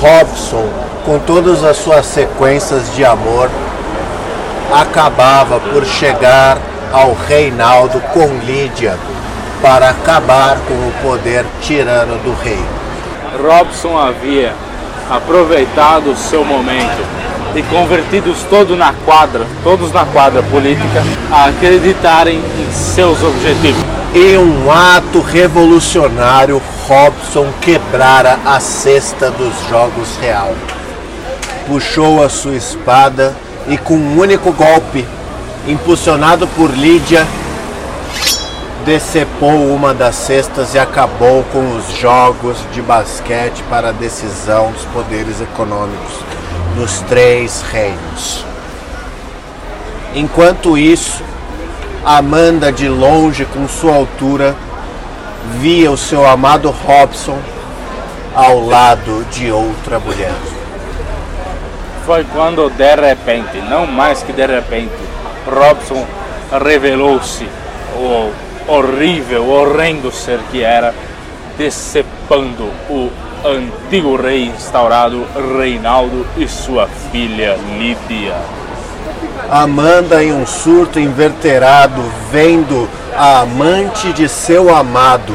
Robson, 0.00 0.68
com 1.04 1.18
todas 1.20 1.62
as 1.62 1.76
suas 1.76 2.06
sequências 2.06 2.94
de 2.96 3.04
amor, 3.04 3.48
acabava 4.72 5.60
por 5.60 5.84
chegar 5.84 6.58
ao 6.92 7.14
Reinaldo 7.28 8.00
com 8.12 8.26
Lídia 8.44 8.96
para 9.62 9.90
acabar 9.90 10.56
com 10.66 10.74
o 10.74 10.92
poder 11.02 11.44
tirano 11.62 12.16
do 12.18 12.34
rei. 12.42 12.79
Robson 13.40 13.96
havia 13.98 14.54
aproveitado 15.10 16.10
o 16.10 16.16
seu 16.16 16.44
momento 16.44 17.04
e 17.54 17.62
convertidos 17.64 18.44
todos 18.48 18.78
na 18.78 18.92
quadra, 19.04 19.46
todos 19.64 19.92
na 19.92 20.04
quadra 20.04 20.42
política, 20.42 21.02
a 21.32 21.46
acreditarem 21.46 22.36
em 22.38 22.72
seus 22.72 23.22
objetivos. 23.22 23.82
Em 24.14 24.36
um 24.38 24.70
ato 24.70 25.20
revolucionário, 25.20 26.60
Robson 26.86 27.48
quebrara 27.60 28.38
a 28.44 28.60
cesta 28.60 29.30
dos 29.30 29.52
jogos 29.68 30.16
real. 30.20 30.54
Puxou 31.66 32.22
a 32.22 32.28
sua 32.28 32.54
espada 32.54 33.34
e 33.68 33.76
com 33.76 33.94
um 33.94 34.18
único 34.18 34.52
golpe, 34.52 35.06
impulsionado 35.66 36.46
por 36.48 36.70
Lídia, 36.70 37.26
decepou 38.84 39.74
uma 39.74 39.92
das 39.92 40.14
cestas 40.14 40.74
e 40.74 40.78
acabou 40.78 41.44
com 41.52 41.76
os 41.76 41.92
jogos 41.92 42.58
de 42.72 42.80
basquete 42.80 43.62
para 43.68 43.88
a 43.88 43.92
decisão 43.92 44.72
dos 44.72 44.84
poderes 44.86 45.40
econômicos 45.40 46.14
nos 46.76 47.00
três 47.02 47.62
reinos. 47.62 48.44
Enquanto 50.14 50.76
isso, 50.76 51.22
Amanda 52.04 52.72
de 52.72 52.88
longe 52.88 53.44
com 53.44 53.68
sua 53.68 53.94
altura 53.94 54.56
via 55.58 55.90
o 55.92 55.98
seu 55.98 56.26
amado 56.26 56.70
Robson 56.70 57.38
ao 58.34 58.64
lado 58.64 59.26
de 59.30 59.52
outra 59.52 59.98
mulher. 59.98 60.34
Foi 62.06 62.24
quando 62.32 62.70
de 62.70 62.94
repente, 62.96 63.58
não 63.68 63.86
mais 63.86 64.22
que 64.22 64.32
de 64.32 64.46
repente, 64.46 64.94
Robson 65.46 66.06
revelou-se 66.64 67.46
o 67.94 68.32
horrível, 68.66 69.48
horrendo 69.48 70.10
ser 70.10 70.38
que 70.50 70.62
era, 70.62 70.94
decepando 71.56 72.70
o 72.88 73.10
antigo 73.44 74.16
rei 74.16 74.46
instaurado 74.46 75.26
Reinaldo 75.58 76.26
e 76.36 76.46
sua 76.46 76.88
filha 77.10 77.56
Lídia. 77.78 78.36
Amanda, 79.50 80.22
em 80.22 80.32
um 80.32 80.46
surto 80.46 81.00
inverterado, 81.00 82.02
vendo 82.30 82.88
a 83.16 83.40
amante 83.40 84.12
de 84.12 84.28
seu 84.28 84.74
amado 84.74 85.34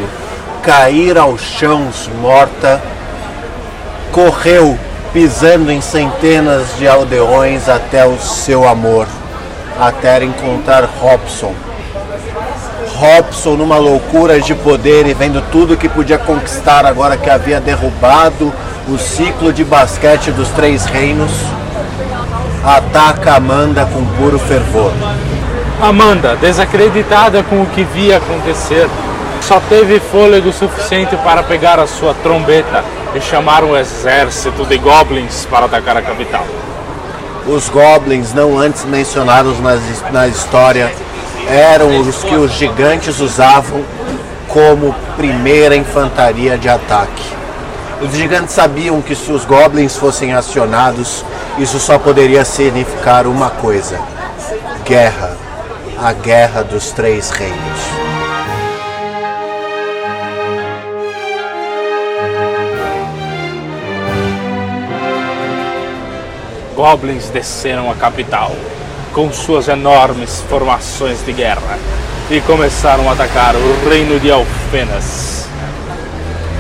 cair 0.64 1.18
aos 1.18 1.42
chãos 1.42 2.10
morta, 2.22 2.82
correu 4.12 4.78
pisando 5.12 5.72
em 5.72 5.82
centenas 5.82 6.78
de 6.78 6.88
aldeões 6.88 7.68
até 7.70 8.06
o 8.06 8.18
seu 8.20 8.68
amor, 8.68 9.08
até 9.80 10.24
encontrar 10.24 10.86
Robson 11.00 11.54
Robson 12.96 13.56
numa 13.56 13.78
loucura 13.78 14.40
de 14.40 14.56
poder 14.56 15.06
e 15.06 15.14
vendo 15.14 15.44
tudo 15.52 15.78
que 15.78 15.90
podia 15.90 16.18
conquistar 16.18 16.86
agora 16.86 17.18
que 17.18 17.30
havia 17.30 17.60
derrubado 17.60 18.54
o 18.88 18.98
ciclo 18.98 19.52
de 19.52 19.64
basquete 19.64 20.32
dos 20.32 20.50
três 20.50 20.86
reinos, 20.86 21.32
ataca 22.64 23.36
Amanda 23.36 23.86
com 23.86 24.06
puro 24.18 24.40
fervor. 24.40 24.92
Amanda, 25.82 26.36
desacreditada 26.38 27.44
com 27.44 27.62
o 27.62 27.66
que 27.66 27.84
via 27.84 28.18
acontecer, 28.18 28.88
só 29.42 29.60
teve 29.70 30.00
fôlego 30.00 30.52
suficiente 30.54 31.16
para 31.18 31.44
pegar 31.44 31.80
a 31.80 31.88
sua 31.88 32.14
trombeta 32.24 32.84
e 33.14 33.22
chamar 33.22 33.64
um 33.64 33.76
exército 33.76 34.66
de 34.66 34.78
goblins 34.78 35.46
para 35.50 35.66
atacar 35.66 35.98
a 35.98 36.02
capital. 36.02 36.46
Os 37.46 37.70
goblins, 37.70 38.34
não 38.34 38.58
antes 38.58 38.86
mencionados 38.86 39.60
na, 39.60 39.78
na 40.12 40.28
história, 40.28 40.92
eram 41.48 42.00
os 42.02 42.24
que 42.24 42.36
os 42.36 42.52
gigantes 42.54 43.20
usavam 43.20 43.84
como 44.48 44.96
primeira 45.16 45.76
infantaria 45.76 46.58
de 46.58 46.70
ataque. 46.70 47.24
Os 48.02 48.14
gigantes 48.14 48.54
sabiam 48.54 49.02
que 49.02 49.16
se 49.16 49.32
os 49.32 49.46
goblins 49.46 49.96
fossem 49.96 50.34
acionados, 50.34 51.24
isso 51.58 51.80
só 51.80 51.98
poderia 51.98 52.44
significar 52.44 53.28
uma 53.28 53.50
coisa: 53.50 54.00
guerra. 54.84 55.38
A 55.98 56.12
guerra 56.12 56.62
dos 56.62 56.92
três 56.92 57.30
reinos. 57.30 57.80
Goblins 66.76 67.30
desceram 67.30 67.90
a 67.90 67.96
capital 67.96 68.52
com 69.16 69.32
suas 69.32 69.70
enormes 69.70 70.44
formações 70.50 71.26
de 71.26 71.32
guerra 71.32 71.80
e 72.30 72.42
começaram 72.42 73.10
a 73.10 73.14
atacar 73.14 73.56
o 73.56 73.90
reino 73.90 74.20
de 74.20 74.30
Alfenas. 74.30 75.48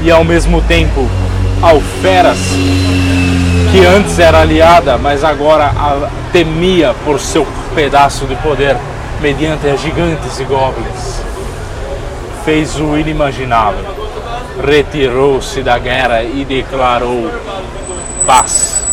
E 0.01 0.09
ao 0.09 0.23
mesmo 0.23 0.61
tempo, 0.61 1.05
Alferas, 1.61 2.37
que 3.73 3.85
antes 3.85 4.17
era 4.19 4.39
aliada, 4.39 4.97
mas 4.97 5.25
agora 5.25 5.69
temia 6.31 6.95
por 7.03 7.19
seu 7.19 7.45
pedaço 7.75 8.25
de 8.25 8.37
poder 8.37 8.77
mediante 9.21 9.67
as 9.67 9.81
gigantes 9.81 10.39
e 10.39 10.45
goblins, 10.45 11.21
fez 12.45 12.79
o 12.79 12.97
inimaginável. 12.97 13.83
Retirou-se 14.65 15.61
da 15.61 15.77
guerra 15.77 16.23
e 16.23 16.45
declarou 16.45 17.29
paz 18.25 18.87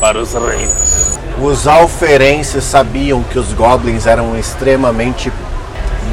para 0.00 0.18
os 0.18 0.32
reinos. 0.32 1.11
Os 1.40 1.66
alferenses 1.66 2.62
sabiam 2.64 3.22
que 3.22 3.38
os 3.38 3.52
goblins 3.52 4.06
eram 4.06 4.38
extremamente 4.38 5.32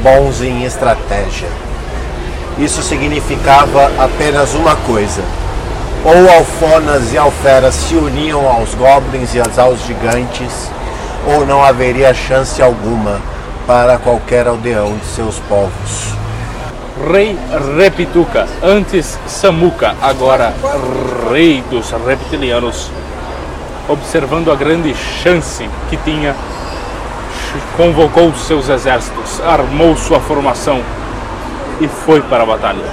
bons 0.02 0.40
em 0.40 0.64
estratégia. 0.64 1.48
Isso 2.58 2.82
significava 2.82 3.90
apenas 3.98 4.54
uma 4.54 4.76
coisa: 4.76 5.22
ou 6.04 6.30
alfonas 6.30 7.12
e 7.12 7.18
alferas 7.18 7.74
se 7.74 7.94
uniam 7.94 8.48
aos 8.48 8.74
goblins 8.74 9.34
e 9.34 9.40
aos 9.40 9.84
gigantes, 9.86 10.70
ou 11.26 11.46
não 11.46 11.62
haveria 11.62 12.14
chance 12.14 12.60
alguma 12.62 13.20
para 13.66 13.98
qualquer 13.98 14.48
aldeão 14.48 14.96
de 14.96 15.04
seus 15.06 15.38
povos. 15.40 16.14
Rei 17.10 17.38
Repituca, 17.78 18.46
antes 18.62 19.18
Samuca, 19.26 19.94
agora 20.02 20.52
rei 21.30 21.62
dos 21.70 21.90
reptilianos, 22.06 22.90
observando 23.90 24.52
a 24.52 24.54
grande 24.54 24.94
chance 24.94 25.68
que 25.88 25.96
tinha, 25.98 26.34
convocou 27.76 28.32
seus 28.34 28.68
exércitos, 28.68 29.40
armou 29.40 29.96
sua 29.96 30.20
formação 30.20 30.80
e 31.80 31.88
foi 31.88 32.22
para 32.22 32.44
a 32.44 32.46
batalha. 32.46 32.84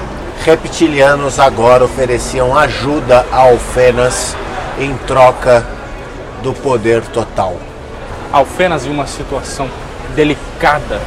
Reptilianos 0.44 1.40
agora 1.40 1.86
ofereciam 1.86 2.58
ajuda 2.58 3.26
a 3.32 3.42
Alfenas 3.42 4.36
em 4.80 4.96
troca 5.06 5.66
do 6.42 6.54
poder 6.54 7.02
total. 7.08 7.58
Alfenas 8.32 8.86
em 8.86 8.90
uma 8.90 9.06
situação 9.06 9.70
delicada, 10.16 11.00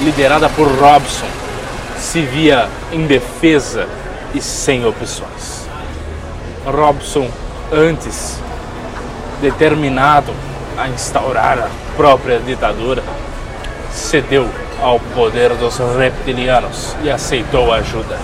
liderada 0.00 0.48
por 0.50 0.68
Robson, 0.68 1.26
se 1.98 2.20
via 2.20 2.68
indefesa 2.92 3.86
e 4.34 4.42
sem 4.42 4.84
opções. 4.84 5.66
Robson, 6.66 7.30
antes 7.72 8.38
determinado 9.40 10.32
a 10.76 10.88
instaurar 10.88 11.58
a 11.58 11.68
própria 11.96 12.38
ditadura, 12.38 13.02
cedeu 13.90 14.48
ao 14.80 15.00
poder 15.14 15.54
dos 15.54 15.78
reptilianos 15.96 16.94
e 17.02 17.10
aceitou 17.10 17.72
ajuda. 17.72 18.18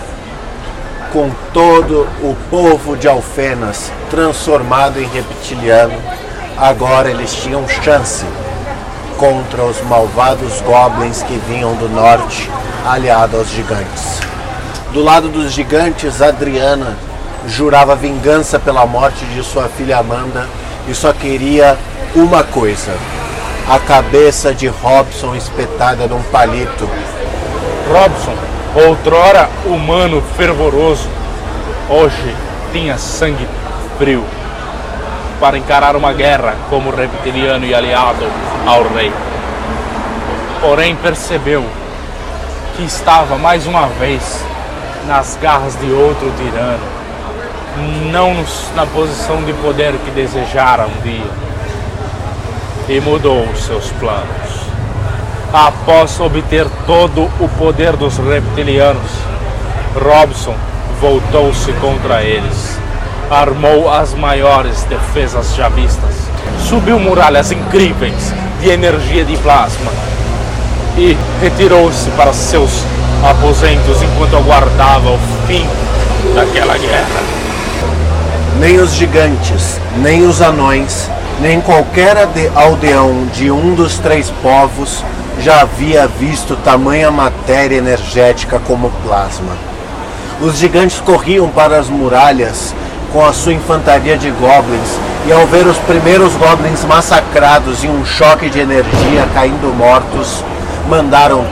Com 1.12 1.30
todo 1.52 2.08
o 2.22 2.36
povo 2.50 2.96
de 2.96 3.08
Alfenas 3.08 3.90
transformado 4.10 4.98
em 4.98 5.06
reptiliano, 5.06 5.94
agora 6.58 7.10
eles 7.10 7.34
tinham 7.34 7.66
chance 7.68 8.24
contra 9.18 9.62
os 9.62 9.80
malvados 9.82 10.60
goblins 10.62 11.22
que 11.22 11.40
vinham 11.48 11.74
do 11.76 11.88
norte, 11.88 12.50
aliado 12.86 13.36
aos 13.36 13.48
gigantes. 13.48 14.20
Do 14.92 15.02
lado 15.02 15.28
dos 15.28 15.52
gigantes, 15.52 16.20
Adriana 16.20 16.96
jurava 17.46 17.94
vingança 17.96 18.58
pela 18.58 18.84
morte 18.86 19.24
de 19.26 19.42
sua 19.42 19.68
filha 19.68 19.98
Amanda 19.98 20.46
e 20.88 20.94
só 20.94 21.12
queria 21.12 21.76
uma 22.14 22.42
coisa: 22.42 22.92
a 23.68 23.78
cabeça 23.78 24.54
de 24.54 24.66
Robson 24.66 25.34
espetada 25.34 26.06
num 26.06 26.22
palito. 26.24 26.88
Robson, 27.88 28.34
outrora 28.74 29.48
humano 29.66 30.22
fervoroso, 30.36 31.08
hoje 31.88 32.34
tinha 32.72 32.96
sangue 32.96 33.46
frio 33.98 34.24
para 35.40 35.58
encarar 35.58 35.96
uma 35.96 36.12
guerra 36.12 36.54
como 36.70 36.90
reptiliano 36.90 37.66
e 37.66 37.74
aliado 37.74 38.24
ao 38.66 38.84
rei. 38.94 39.12
Porém, 40.60 40.94
percebeu 40.94 41.64
que 42.76 42.84
estava 42.84 43.36
mais 43.36 43.66
uma 43.66 43.88
vez 43.88 44.22
nas 45.06 45.36
garras 45.42 45.78
de 45.80 45.90
outro 45.90 46.32
tirano, 46.36 46.91
não 48.10 48.34
na 48.74 48.86
posição 48.86 49.42
de 49.44 49.52
poder 49.54 49.92
que 50.04 50.10
desejara 50.10 50.86
um 50.86 51.02
dia 51.02 51.30
e 52.88 53.00
mudou 53.00 53.44
os 53.44 53.64
seus 53.64 53.90
planos. 53.92 54.62
Após 55.52 56.18
obter 56.20 56.66
todo 56.86 57.30
o 57.38 57.48
poder 57.58 57.96
dos 57.96 58.16
reptilianos, 58.18 59.10
Robson 59.94 60.54
voltou-se 61.00 61.72
contra 61.74 62.22
eles, 62.22 62.78
armou 63.30 63.92
as 63.92 64.14
maiores 64.14 64.84
defesas 64.84 65.54
já 65.54 65.68
vistas, 65.68 66.14
subiu 66.58 66.98
muralhas 66.98 67.52
incríveis 67.52 68.32
de 68.60 68.70
energia 68.70 69.24
de 69.24 69.36
plasma 69.38 69.90
e 70.96 71.16
retirou-se 71.40 72.10
para 72.10 72.32
seus 72.32 72.84
aposentos 73.28 74.02
enquanto 74.02 74.36
aguardava 74.36 75.10
o 75.10 75.18
fim 75.46 75.66
daquela 76.34 76.76
guerra. 76.78 77.41
Nem 78.58 78.78
os 78.78 78.94
gigantes, 78.94 79.80
nem 79.96 80.24
os 80.24 80.40
anões 80.40 81.10
nem 81.42 81.60
qualquer 81.60 82.16
aldeão 82.54 83.26
de 83.32 83.50
um 83.50 83.74
dos 83.74 83.98
três 83.98 84.30
povos 84.42 85.04
já 85.40 85.62
havia 85.62 86.06
visto 86.06 86.54
tamanha 86.56 87.10
matéria 87.10 87.76
energética 87.76 88.60
como 88.60 88.92
plasma. 89.04 89.56
Os 90.40 90.56
gigantes 90.56 91.00
corriam 91.00 91.48
para 91.48 91.78
as 91.78 91.88
muralhas 91.88 92.72
com 93.12 93.24
a 93.24 93.32
sua 93.32 93.52
infantaria 93.52 94.16
de 94.16 94.30
goblins 94.30 94.96
e 95.26 95.32
ao 95.32 95.44
ver 95.46 95.66
os 95.66 95.76
primeiros 95.78 96.32
goblins 96.34 96.84
massacrados 96.84 97.82
em 97.82 97.90
um 97.90 98.04
choque 98.04 98.48
de 98.48 98.60
energia 98.60 99.28
caindo 99.34 99.76
mortos, 99.76 100.44
mandaram 100.88 101.44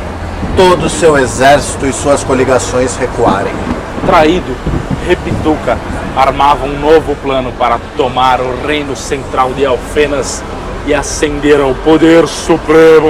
todo 0.56 0.84
o 0.84 0.90
seu 0.90 1.18
exército 1.18 1.84
e 1.84 1.92
suas 1.92 2.22
coligações 2.22 2.96
recuarem. 2.96 3.52
Traído, 4.06 4.54
Repituca 5.10 5.76
armava 6.16 6.66
um 6.66 6.78
novo 6.78 7.16
plano 7.16 7.50
para 7.58 7.80
tomar 7.96 8.40
o 8.40 8.64
reino 8.64 8.94
central 8.94 9.52
de 9.54 9.66
Alfenas 9.66 10.40
e 10.86 10.94
ascender 10.94 11.60
ao 11.60 11.74
poder 11.74 12.28
supremo. 12.28 13.08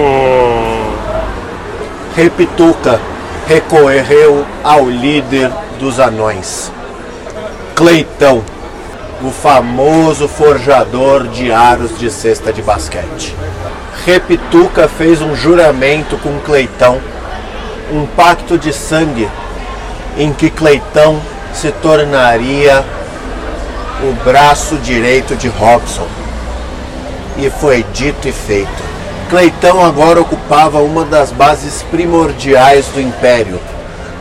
Repituca 2.17 2.99
recorreu 3.47 4.47
ao 4.65 4.89
líder 4.89 5.51
dos 5.79 6.01
anões, 6.01 6.73
Cleitão, 7.75 8.43
o 9.23 9.31
famoso 9.31 10.27
forjador 10.27 11.29
de 11.29 11.53
aros 11.53 11.99
de 11.99 12.11
cesta 12.11 12.51
de 12.51 12.63
basquete. 12.63 13.37
Repituca 14.07 14.89
fez 14.89 15.21
um 15.21 15.37
juramento 15.37 16.17
com 16.17 16.41
Cleitão, 16.41 16.99
um 17.93 18.07
pacto 18.07 18.57
de 18.57 18.73
sangue 18.73 19.29
em 20.17 20.33
que 20.33 20.49
Cleitão 20.49 21.21
se 21.53 21.71
tornaria 21.73 22.85
o 24.03 24.13
braço 24.25 24.77
direito 24.77 25.37
de 25.37 25.49
Robson. 25.49 26.07
E 27.37 27.51
foi 27.51 27.85
dito 27.93 28.29
e 28.29 28.33
feito. 28.33 28.91
Cleitão 29.29 29.85
agora 29.85 30.21
ocupava 30.21 30.81
uma 30.81 31.05
das 31.05 31.31
bases 31.31 31.83
primordiais 31.91 32.87
do 32.87 33.01
império, 33.01 33.61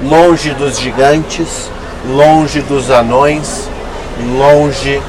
longe 0.04 0.52
dos 0.52 0.80
gigantes, 0.80 1.70
longe 2.08 2.62
dos 2.62 2.92
anões, 2.92 3.68
longe 4.38 5.02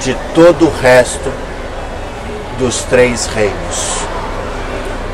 de 0.00 0.16
todo 0.34 0.66
o 0.66 0.72
resto 0.80 1.32
dos 2.58 2.82
três 2.84 3.26
reinos. 3.26 3.98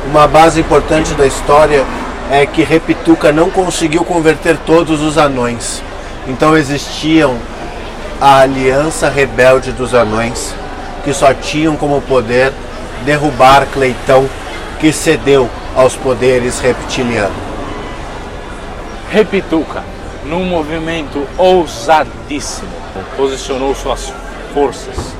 Uma 0.07 0.27
base 0.27 0.59
importante 0.59 1.13
da 1.15 1.25
história 1.25 1.83
é 2.31 2.45
que 2.45 2.63
Repituca 2.63 3.31
não 3.31 3.49
conseguiu 3.49 4.03
converter 4.03 4.57
todos 4.65 5.01
os 5.01 5.17
anões. 5.17 5.81
Então 6.27 6.57
existiam 6.57 7.37
a 8.19 8.39
aliança 8.39 9.09
rebelde 9.09 9.71
dos 9.71 9.93
anões, 9.93 10.53
que 11.03 11.13
só 11.13 11.33
tinham 11.33 11.75
como 11.75 12.01
poder 12.01 12.51
derrubar 13.03 13.67
Cleitão, 13.71 14.27
que 14.79 14.91
cedeu 14.91 15.49
aos 15.75 15.95
poderes 15.95 16.59
reptilianos. 16.59 17.37
Repituca, 19.11 19.83
num 20.25 20.43
movimento 20.43 21.27
ousadíssimo, 21.37 22.71
posicionou 23.15 23.75
suas 23.75 24.11
forças 24.53 25.13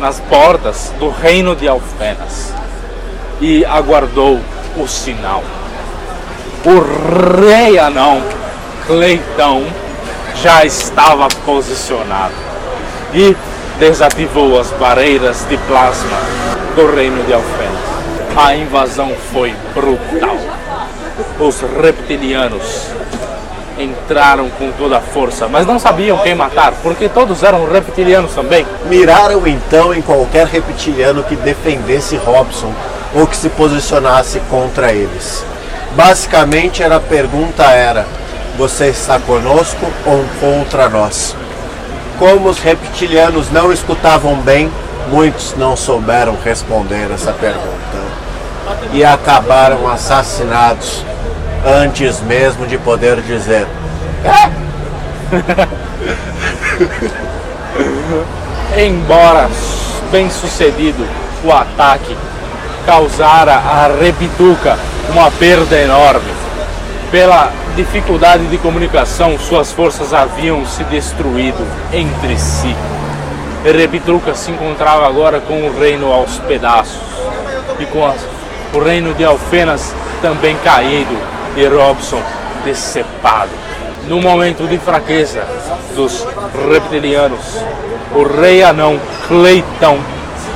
nas 0.00 0.18
portas 0.18 0.92
do 0.98 1.10
reino 1.10 1.54
de 1.54 1.68
Alfenas 1.68 2.52
e 3.40 3.64
aguardou 3.64 4.40
o 4.76 4.88
sinal. 4.88 5.44
O 6.64 7.46
rei 7.46 7.78
anão 7.78 8.22
Cleitão 8.86 9.64
já 10.36 10.64
estava 10.64 11.28
posicionado 11.44 12.34
e 13.12 13.36
desativou 13.78 14.60
as 14.60 14.70
barreiras 14.72 15.46
de 15.48 15.56
plasma 15.58 16.18
do 16.74 16.94
reino 16.94 17.22
de 17.24 17.32
Alfenas. 17.32 17.90
A 18.36 18.54
invasão 18.54 19.12
foi 19.32 19.54
brutal. 19.74 20.36
Os 21.38 21.60
reptilianos 21.82 22.86
entraram 23.78 24.48
com 24.50 24.70
toda 24.72 24.98
a 24.98 25.00
força, 25.00 25.48
mas 25.48 25.66
não 25.66 25.78
sabiam 25.78 26.18
quem 26.18 26.34
matar, 26.34 26.72
porque 26.82 27.08
todos 27.08 27.42
eram 27.42 27.70
reptilianos 27.70 28.32
também. 28.34 28.66
Miraram 28.86 29.46
então 29.46 29.94
em 29.94 30.02
qualquer 30.02 30.46
reptiliano 30.46 31.24
que 31.24 31.34
defendesse 31.36 32.16
Robson 32.16 32.72
ou 33.14 33.26
que 33.26 33.36
se 33.36 33.48
posicionasse 33.48 34.40
contra 34.50 34.92
eles. 34.92 35.44
Basicamente 35.96 36.82
era 36.82 36.96
a 36.96 37.00
pergunta 37.00 37.64
era: 37.64 38.06
você 38.60 38.88
está 38.88 39.18
conosco 39.18 39.90
ou 40.04 40.22
contra 40.38 40.86
nós? 40.86 41.34
Como 42.18 42.46
os 42.46 42.58
reptilianos 42.58 43.50
não 43.50 43.72
escutavam 43.72 44.36
bem, 44.36 44.70
muitos 45.08 45.54
não 45.56 45.74
souberam 45.74 46.36
responder 46.44 47.10
essa 47.10 47.32
pergunta 47.32 47.70
e 48.92 49.02
acabaram 49.02 49.90
assassinados 49.90 51.02
antes 51.64 52.20
mesmo 52.20 52.66
de 52.66 52.76
poder 52.76 53.22
dizer. 53.22 53.66
É. 54.24 54.50
Embora 58.84 59.48
bem 60.12 60.28
sucedido 60.28 61.08
o 61.42 61.50
ataque 61.50 62.14
causara 62.84 63.54
a 63.54 63.88
Repituca 63.98 64.78
uma 65.08 65.30
perda 65.30 65.78
enorme 65.78 66.30
pela 67.10 67.50
dificuldade 67.76 68.46
de 68.46 68.58
comunicação, 68.58 69.38
suas 69.38 69.72
forças 69.72 70.12
haviam 70.12 70.64
se 70.66 70.84
destruído 70.84 71.66
entre 71.92 72.38
si. 72.38 72.74
Repitruca 73.64 74.34
se 74.34 74.50
encontrava 74.50 75.06
agora 75.06 75.40
com 75.40 75.66
o 75.66 75.78
reino 75.78 76.12
aos 76.12 76.38
pedaços 76.40 77.00
e 77.78 77.86
com 77.86 78.04
as, 78.06 78.20
o 78.72 78.78
reino 78.78 79.14
de 79.14 79.24
Alfenas 79.24 79.94
também 80.22 80.56
caído 80.64 81.16
e 81.56 81.66
Robson 81.66 82.22
decepado. 82.64 83.50
No 84.08 84.20
momento 84.20 84.66
de 84.66 84.78
fraqueza 84.78 85.46
dos 85.94 86.26
reptilianos, 86.70 87.58
o 88.14 88.24
rei 88.24 88.62
anão 88.62 88.98
Cleitão, 89.28 89.98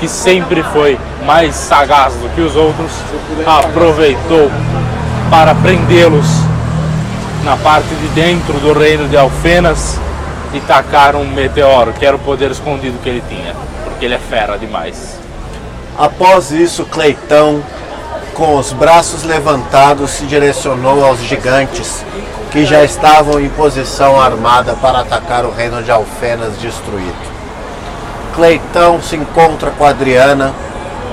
que 0.01 0.09
sempre 0.09 0.63
foi 0.63 0.99
mais 1.25 1.55
sagaz 1.55 2.15
do 2.15 2.29
que 2.35 2.41
os 2.41 2.57
outros, 2.57 2.91
aproveitou 3.47 4.51
para 5.31 5.55
prendê-los 5.55 6.27
na 7.45 7.59
parte 7.59 7.95
de 7.95 8.09
dentro 8.09 8.55
do 8.55 8.73
reino 8.73 9.07
de 9.07 9.19
Alfenas 9.19 9.99
e 10.55 10.61
tacar 10.61 11.15
um 11.15 11.27
meteoro, 11.27 11.93
que 11.93 12.07
era 12.07 12.17
o 12.17 12.19
poder 12.19 12.51
escondido 12.51 12.99
que 13.03 13.09
ele 13.09 13.23
tinha, 13.29 13.55
porque 13.85 14.07
ele 14.07 14.15
é 14.15 14.19
fera 14.19 14.57
demais. 14.57 15.19
Após 15.99 16.51
isso, 16.51 16.87
Cleitão, 16.87 17.63
com 18.33 18.57
os 18.57 18.73
braços 18.73 19.25
levantados, 19.25 20.11
se 20.13 20.25
direcionou 20.25 21.05
aos 21.05 21.21
gigantes 21.21 22.03
que 22.51 22.65
já 22.65 22.83
estavam 22.83 23.39
em 23.39 23.49
posição 23.51 24.19
armada 24.19 24.75
para 24.81 25.01
atacar 25.01 25.45
o 25.45 25.51
reino 25.51 25.83
de 25.83 25.91
Alfenas 25.91 26.57
destruído. 26.59 27.35
Cleitão 28.35 29.03
se 29.03 29.17
encontra 29.17 29.71
com 29.71 29.85
Adriana, 29.85 30.55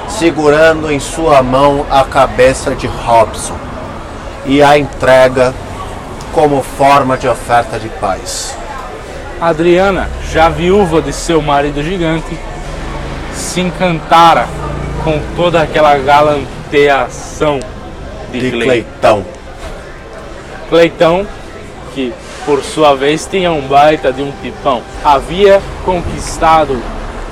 segurando 0.08 0.92
em 0.92 1.00
sua 1.00 1.44
mão 1.44 1.86
a 1.92 2.04
cabeça 2.04 2.74
de 2.74 2.88
Robson 2.88 3.56
e 4.46 4.64
a 4.64 4.78
entrega 4.78 5.54
como 6.34 6.62
forma 6.62 7.18
de 7.18 7.28
oferta 7.28 7.80
de 7.80 7.90
paz. 7.90 8.56
Adriana, 9.40 10.10
já 10.32 10.50
viúva 10.50 11.02
de 11.02 11.12
seu 11.12 11.42
marido 11.42 11.84
gigante, 11.84 12.38
se 13.34 13.62
encantara 13.62 14.48
com 15.04 15.20
toda 15.36 15.62
aquela 15.62 15.98
galanteação 15.98 17.60
de, 18.32 18.40
De 18.40 18.52
Cleitão. 18.52 19.26
Cleitão. 20.70 21.28
Que 21.94 22.14
por 22.46 22.64
sua 22.64 22.96
vez 22.96 23.28
tinha 23.30 23.52
um 23.52 23.62
baita 23.62 24.12
de 24.12 24.22
um 24.22 24.32
tipão, 24.42 24.82
havia 25.04 25.62
conquistado 25.86 26.82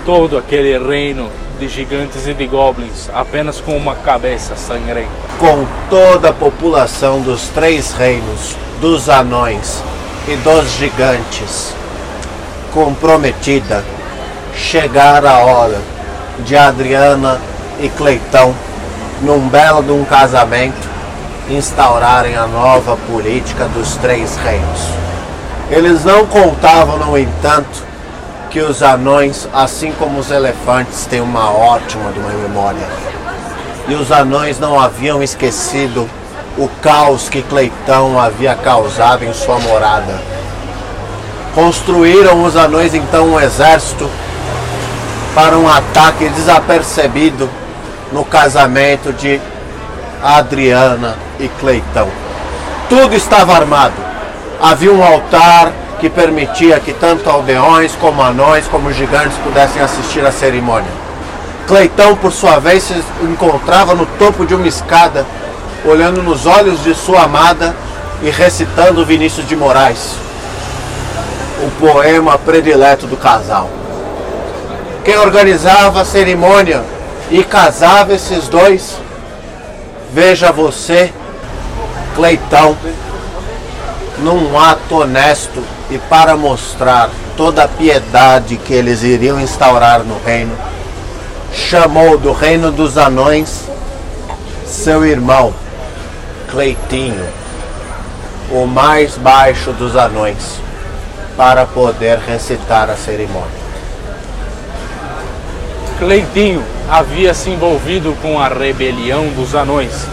todo 0.05 0.37
aquele 0.37 0.77
reino 0.77 1.29
de 1.59 1.67
gigantes 1.67 2.25
e 2.25 2.33
de 2.33 2.47
goblins 2.47 3.09
apenas 3.13 3.59
com 3.59 3.75
uma 3.75 3.95
cabeça 3.95 4.55
sangrenta. 4.55 5.09
com 5.37 5.65
toda 5.89 6.29
a 6.29 6.33
população 6.33 7.21
dos 7.21 7.49
três 7.49 7.91
reinos, 7.91 8.55
dos 8.79 9.09
anões 9.09 9.83
e 10.27 10.35
dos 10.37 10.71
gigantes 10.71 11.73
comprometida, 12.73 13.83
chegar 14.55 15.25
a 15.25 15.39
hora 15.39 15.81
de 16.39 16.55
Adriana 16.55 17.39
e 17.79 17.89
Cleitão, 17.89 18.53
num 19.21 19.47
belo 19.49 19.83
de 19.83 19.91
um 19.91 20.05
casamento, 20.05 20.87
instaurarem 21.49 22.37
a 22.37 22.45
nova 22.45 22.95
política 23.11 23.65
dos 23.65 23.95
três 23.97 24.37
reinos. 24.37 24.81
Eles 25.69 26.05
não 26.05 26.25
contavam, 26.25 26.97
no 26.97 27.17
entanto, 27.17 27.83
que 28.49 28.59
os 28.59 28.81
anões, 28.81 29.47
assim 29.53 29.91
como 29.91 30.19
os 30.19 30.31
elefantes, 30.31 31.05
têm 31.05 31.21
uma 31.21 31.51
ótima 31.51 32.11
de 32.11 32.19
uma 32.19 32.29
memória. 32.29 32.87
E 33.87 33.93
os 33.93 34.11
anões 34.11 34.59
não 34.59 34.79
haviam 34.79 35.21
esquecido 35.21 36.09
o 36.57 36.67
caos 36.81 37.29
que 37.29 37.41
Cleitão 37.43 38.19
havia 38.19 38.55
causado 38.55 39.23
em 39.23 39.33
sua 39.33 39.59
morada. 39.59 40.19
Construíram 41.53 42.43
os 42.43 42.55
anões 42.55 42.93
então 42.93 43.29
um 43.29 43.39
exército 43.39 44.09
para 45.33 45.57
um 45.57 45.67
ataque 45.67 46.27
desapercebido 46.29 47.49
no 48.11 48.25
casamento 48.25 49.13
de 49.13 49.39
Adriana 50.23 51.15
e 51.39 51.47
Cleitão. 51.47 52.09
Tudo 52.89 53.15
estava 53.15 53.53
armado. 53.53 53.93
Havia 54.61 54.91
um 54.91 55.03
altar 55.03 55.71
que 55.99 56.09
permitia 56.09 56.79
que 56.79 56.93
tanto 56.93 57.29
aldeões 57.29 57.93
como 57.95 58.21
anões 58.21 58.67
como 58.67 58.91
gigantes 58.91 59.37
pudessem 59.43 59.81
assistir 59.81 60.25
à 60.25 60.31
cerimônia. 60.31 60.91
Cleitão, 61.67 62.15
por 62.15 62.31
sua 62.31 62.57
vez, 62.57 62.83
se 62.83 62.95
encontrava 63.21 63.93
no 63.93 64.05
topo 64.05 64.45
de 64.45 64.55
uma 64.55 64.67
escada, 64.67 65.25
olhando 65.85 66.23
nos 66.23 66.45
olhos 66.45 66.83
de 66.83 66.95
sua 66.95 67.23
amada 67.23 67.75
e 68.23 68.29
recitando 68.29 69.05
Vinícius 69.05 69.47
de 69.47 69.55
Moraes, 69.55 70.15
o 71.63 71.69
poema 71.79 72.37
predileto 72.37 73.05
do 73.05 73.17
casal. 73.17 73.69
Quem 75.03 75.17
organizava 75.17 76.01
a 76.01 76.05
cerimônia 76.05 76.83
e 77.29 77.43
casava 77.43 78.13
esses 78.13 78.47
dois, 78.47 78.97
veja 80.11 80.51
você, 80.51 81.13
Cleitão, 82.15 82.75
num 84.23 84.57
ato 84.59 84.97
honesto 84.97 85.63
e 85.89 85.97
para 85.97 86.35
mostrar 86.35 87.09
toda 87.35 87.63
a 87.63 87.67
piedade 87.67 88.57
que 88.57 88.73
eles 88.73 89.03
iriam 89.03 89.39
instaurar 89.39 90.03
no 90.03 90.19
reino, 90.23 90.55
chamou 91.53 92.17
do 92.17 92.31
reino 92.31 92.71
dos 92.71 92.97
anões 92.97 93.63
seu 94.65 95.05
irmão, 95.05 95.53
Cleitinho, 96.51 97.25
o 98.51 98.65
mais 98.65 99.17
baixo 99.17 99.71
dos 99.73 99.95
anões, 99.95 100.59
para 101.35 101.65
poder 101.65 102.19
recitar 102.19 102.89
a 102.89 102.95
cerimônia. 102.95 103.69
Cleitinho 105.97 106.63
havia 106.89 107.33
se 107.33 107.49
envolvido 107.49 108.15
com 108.21 108.39
a 108.39 108.47
rebelião 108.47 109.27
dos 109.29 109.55
anões 109.55 110.07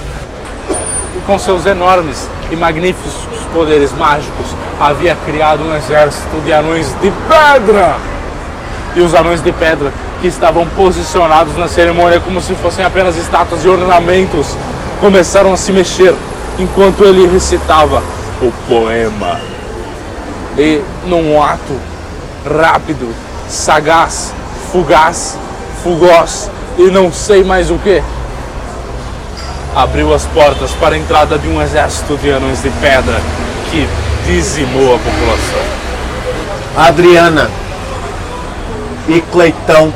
com 1.27 1.39
seus 1.39 1.67
enormes 1.67 2.29
e 2.51 2.57
magníficos 2.57 3.13
poderes 3.53 3.93
mágicos 3.93 4.47
havia 4.79 5.17
criado 5.27 5.65
um 5.65 5.75
exército 5.75 6.41
de 6.45 6.53
anões 6.53 6.89
de 7.01 7.13
pedra. 7.29 7.97
E 8.95 9.01
os 9.01 9.15
anões 9.15 9.43
de 9.43 9.53
pedra 9.53 9.93
que 10.21 10.29
estavam 10.29 10.67
posicionados 10.69 11.57
na 11.57 11.69
cerimônia 11.69 12.21
como 12.21 12.41
se 12.41 12.55
fossem 12.55 12.85
apenas 12.85 13.17
estátuas 13.17 13.65
e 13.65 13.69
ornamentos 13.69 14.57
começaram 15.01 15.53
a 15.53 15.57
se 15.57 15.73
mexer 15.73 16.15
enquanto 16.59 17.05
ele 17.05 17.27
recitava 17.27 18.03
o 18.41 18.53
poema. 18.69 19.39
E 20.57 20.83
num 21.07 21.43
ato 21.43 21.79
rápido, 22.47 23.15
sagaz, 23.49 24.33
fugaz, 24.73 25.39
fugaz 25.83 26.51
e 26.79 26.91
não 26.91 27.13
sei 27.13 27.45
mais 27.45 27.71
o 27.71 27.79
que, 27.79 28.03
abriu 29.77 30.15
as 30.15 30.25
portas 30.25 30.71
para 30.71 30.95
a 30.95 30.99
entrada 30.99 31.39
de 31.39 31.47
um 31.49 31.61
exército 31.61 32.17
de 32.17 32.31
anões 32.31 32.63
de 32.63 32.71
pedra 32.71 33.21
que 33.71 33.87
dizimou 34.25 34.95
a 34.95 34.99
população. 34.99 35.61
Adriana 36.75 37.51
e 39.07 39.21
Cleitão, 39.21 39.93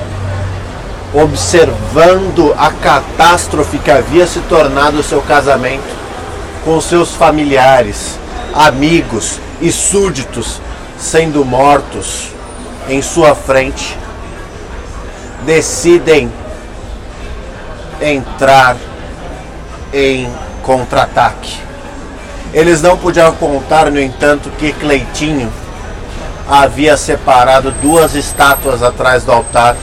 observando 1.15 2.55
a 2.59 2.71
catástrofe 2.71 3.79
que 3.79 3.91
havia 3.91 4.27
se 4.27 4.41
tornado 4.41 4.99
o 4.99 5.03
seu 5.03 5.23
casamento, 5.23 5.99
com 6.63 6.79
seus 6.79 7.15
familiares, 7.15 8.19
amigos 8.53 9.41
e 9.63 9.73
súditos 9.73 10.61
sendo 10.99 11.43
mortos 11.43 12.29
em 12.87 13.01
sua 13.01 13.35
frente, 13.35 13.99
decidem 15.47 16.31
entrar 18.03 18.77
em 19.93 20.31
contra-ataque. 20.63 21.59
Eles 22.53 22.83
não 22.83 22.97
podiam 22.97 23.33
contar, 23.35 23.91
no 23.91 24.01
entanto, 24.01 24.51
que 24.59 24.73
Cleitinho 24.73 25.51
havia 26.49 26.97
separado 26.97 27.71
duas 27.81 28.15
estátuas 28.15 28.83
atrás 28.83 29.25
do 29.25 29.31
altar, 29.31 29.77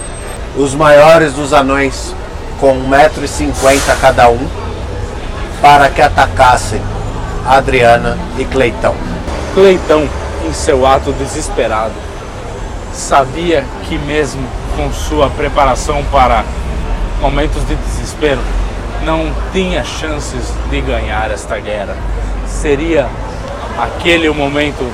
os 0.57 0.73
maiores 0.73 1.33
dos 1.33 1.53
anões, 1.53 2.13
com 2.59 2.75
1,50m 2.89 3.99
cada 4.01 4.29
um, 4.29 4.47
para 5.61 5.89
que 5.89 6.01
atacassem 6.01 6.81
Adriana 7.45 8.17
e 8.37 8.43
Cleitão. 8.43 8.95
Cleitão, 9.53 10.07
em 10.45 10.53
seu 10.53 10.85
ato 10.85 11.13
desesperado, 11.13 11.93
sabia 12.93 13.63
que 13.87 13.97
mesmo 13.99 14.45
com 14.75 14.91
sua 14.91 15.29
preparação 15.29 16.03
para 16.11 16.43
momentos 17.21 17.65
de 17.67 17.75
desespero, 17.75 18.41
não 19.07 19.31
tinha 19.53 19.85
chances 19.85 20.53
de 20.69 20.81
ganhar 20.81 21.31
esta 21.31 21.57
guerra. 21.59 21.95
Seria 22.45 23.07
aquele 23.79 24.27
o 24.27 24.35
momento 24.35 24.85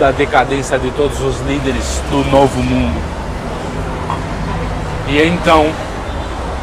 da 0.00 0.10
decadência 0.10 0.76
de 0.80 0.90
todos 0.90 1.20
os 1.20 1.40
líderes 1.42 2.02
do 2.10 2.28
novo 2.28 2.60
mundo. 2.60 3.00
E 5.06 5.22
então, 5.22 5.70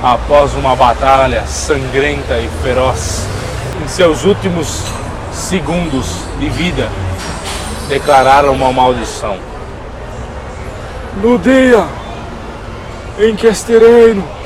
após 0.03 0.53
uma 0.53 0.75
batalha 0.75 1.45
sangrenta 1.47 2.37
e 2.37 2.49
feroz, 2.61 3.25
em 3.81 3.87
seus 3.87 4.25
últimos 4.25 4.83
segundos 5.31 6.07
de 6.37 6.49
vida, 6.49 6.89
declararam 7.87 8.51
uma 8.51 8.73
maldição. 8.73 9.37
No 11.23 11.37
dia 11.37 11.85
em 13.19 13.37
que 13.37 13.47
este 13.47 13.77
reino 13.77 14.40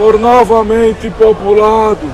for 0.00 0.18
novamente 0.18 1.10
populado, 1.10 2.10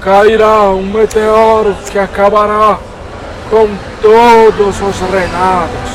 cairá 0.00 0.70
um 0.70 0.82
meteoro 0.82 1.76
que 1.90 1.98
acabará 1.98 2.78
com 3.50 3.68
todos 4.00 4.80
os 4.80 5.10
reinados. 5.10 5.92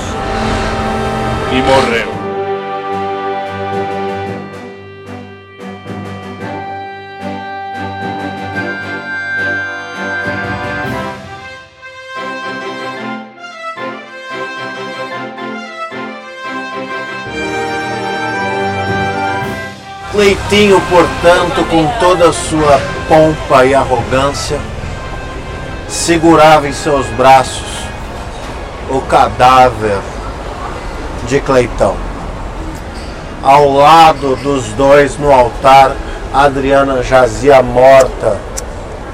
E 1.51 1.55
morreu. 1.63 2.16
Cleitinho, 20.17 20.81
portanto, 20.89 21.63
com 21.69 21.85
toda 21.99 22.29
a 22.29 22.33
sua 22.33 22.81
pompa 23.07 23.63
e 23.65 23.75
arrogância, 23.75 24.59
segurava 25.87 26.67
em 26.67 26.73
seus 26.73 27.05
braços 27.09 27.83
o 28.89 28.99
cadáver 29.01 29.99
de 31.27 31.39
Cleitão. 31.39 31.95
Ao 33.43 33.71
lado 33.71 34.35
dos 34.37 34.65
dois 34.69 35.19
no 35.19 35.31
altar, 35.31 35.95
Adriana 36.33 37.03
jazia 37.03 37.61
morta 37.61 38.39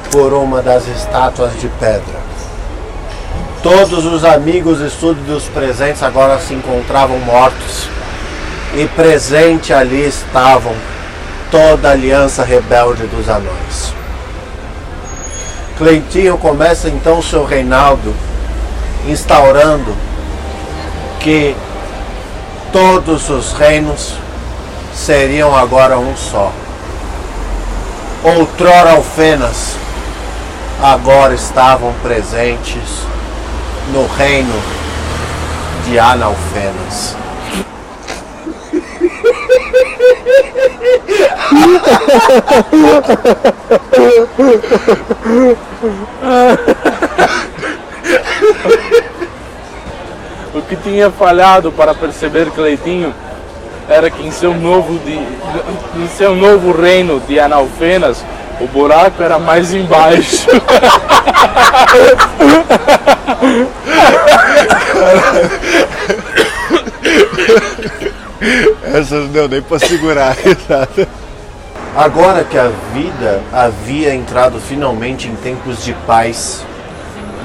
por 0.09 0.31
uma 0.31 0.61
das 0.61 0.87
estátuas 0.87 1.59
de 1.59 1.67
pedra. 1.67 2.23
Todos 3.61 4.05
os 4.05 4.23
amigos 4.23 4.79
e 4.79 4.89
súditos 4.89 5.49
presentes 5.53 6.01
agora 6.01 6.39
se 6.39 6.53
encontravam 6.53 7.19
mortos. 7.19 7.89
E 8.75 8.87
presente 8.87 9.71
ali 9.71 10.07
estavam 10.07 10.73
toda 11.53 11.89
a 11.89 11.91
aliança 11.91 12.43
rebelde 12.43 13.05
dos 13.05 13.29
anões. 13.29 13.93
Cleitinho 15.77 16.35
começa 16.35 16.89
então 16.89 17.21
seu 17.21 17.45
reinado 17.45 18.11
instaurando 19.07 19.95
que 21.19 21.55
todos 22.71 23.29
os 23.29 23.53
reinos 23.53 24.15
seriam 24.95 25.55
agora 25.55 25.99
um 25.99 26.17
só. 26.17 26.51
Outrora 28.23 28.93
Alfenas 28.93 29.75
agora 30.81 31.35
estavam 31.35 31.93
presentes 32.01 33.05
no 33.91 34.07
reino 34.07 34.59
de 35.85 35.99
Analfenas. 35.99 37.22
O 50.53 50.61
que 50.61 50.75
tinha 50.75 51.09
falhado 51.11 51.71
para 51.71 51.95
perceber 51.95 52.51
Cleitinho 52.51 53.13
era 53.89 54.09
que 54.09 54.25
em 54.25 54.31
seu 54.31 54.53
novo, 54.53 54.97
de, 54.99 55.13
em 55.13 56.07
seu 56.15 56.35
novo 56.35 56.71
reino 56.71 57.19
de 57.21 57.39
Analfenas, 57.39 58.23
o 58.59 58.67
buraco 58.67 59.21
era 59.21 59.39
mais 59.39 59.73
embaixo. 59.73 60.47
Essa 68.93 69.15
não 69.15 69.27
deu 69.27 69.47
nem 69.47 69.61
para 69.61 69.79
segurar. 69.79 70.35
Agora 71.95 72.43
que 72.43 72.58
a 72.58 72.71
vida 72.91 73.39
havia 73.53 74.15
entrado 74.15 74.60
finalmente 74.60 75.27
em 75.27 75.36
tempos 75.36 75.84
de 75.84 75.93
paz 76.08 76.65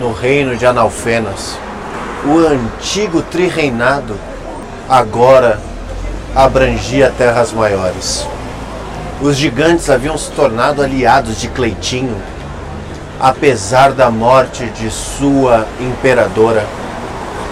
no 0.01 0.11
reino 0.11 0.57
de 0.57 0.65
Analfenas, 0.65 1.59
o 2.25 2.39
antigo 2.39 3.21
trirreinado 3.21 4.17
agora 4.89 5.61
abrangia 6.35 7.13
terras 7.19 7.53
maiores. 7.53 8.27
Os 9.21 9.37
gigantes 9.37 9.91
haviam 9.91 10.17
se 10.17 10.31
tornado 10.31 10.81
aliados 10.81 11.39
de 11.39 11.49
Cleitinho, 11.49 12.17
apesar 13.21 13.93
da 13.93 14.11
morte 14.11 14.65
de 14.71 14.91
sua 14.91 15.67
imperadora. 15.79 16.65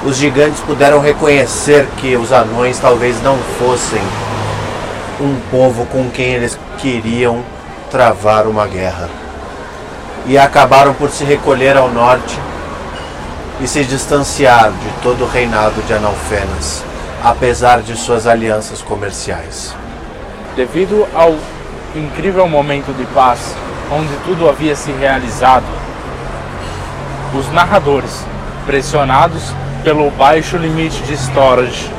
Os 0.02 0.16
gigantes 0.16 0.60
puderam 0.60 1.00
reconhecer 1.00 1.86
que 1.98 2.16
os 2.16 2.32
anões 2.32 2.78
talvez 2.78 3.22
não 3.22 3.36
fossem 3.58 4.00
um 5.20 5.38
povo 5.50 5.86
com 5.86 6.10
quem 6.10 6.34
eles 6.34 6.58
queriam 6.78 7.42
travar 7.90 8.46
uma 8.46 8.66
guerra. 8.66 9.08
E 10.26 10.36
acabaram 10.36 10.92
por 10.94 11.10
se 11.10 11.24
recolher 11.24 11.76
ao 11.76 11.90
norte 11.90 12.38
e 13.60 13.66
se 13.66 13.84
distanciar 13.84 14.70
de 14.70 15.02
todo 15.02 15.24
o 15.24 15.28
reinado 15.28 15.80
de 15.82 15.94
Analfenas, 15.94 16.82
apesar 17.22 17.80
de 17.80 17.96
suas 17.96 18.26
alianças 18.26 18.82
comerciais. 18.82 19.74
Devido 20.54 21.06
ao 21.14 21.36
incrível 21.94 22.46
momento 22.48 22.94
de 22.96 23.04
paz 23.06 23.54
onde 23.90 24.14
tudo 24.24 24.48
havia 24.48 24.74
se 24.74 24.90
realizado, 24.92 25.64
os 27.34 27.50
narradores, 27.52 28.24
pressionados 28.66 29.52
pelo 29.84 30.10
baixo 30.10 30.56
limite 30.56 31.02
de 31.02 31.14
storage, 31.14 31.90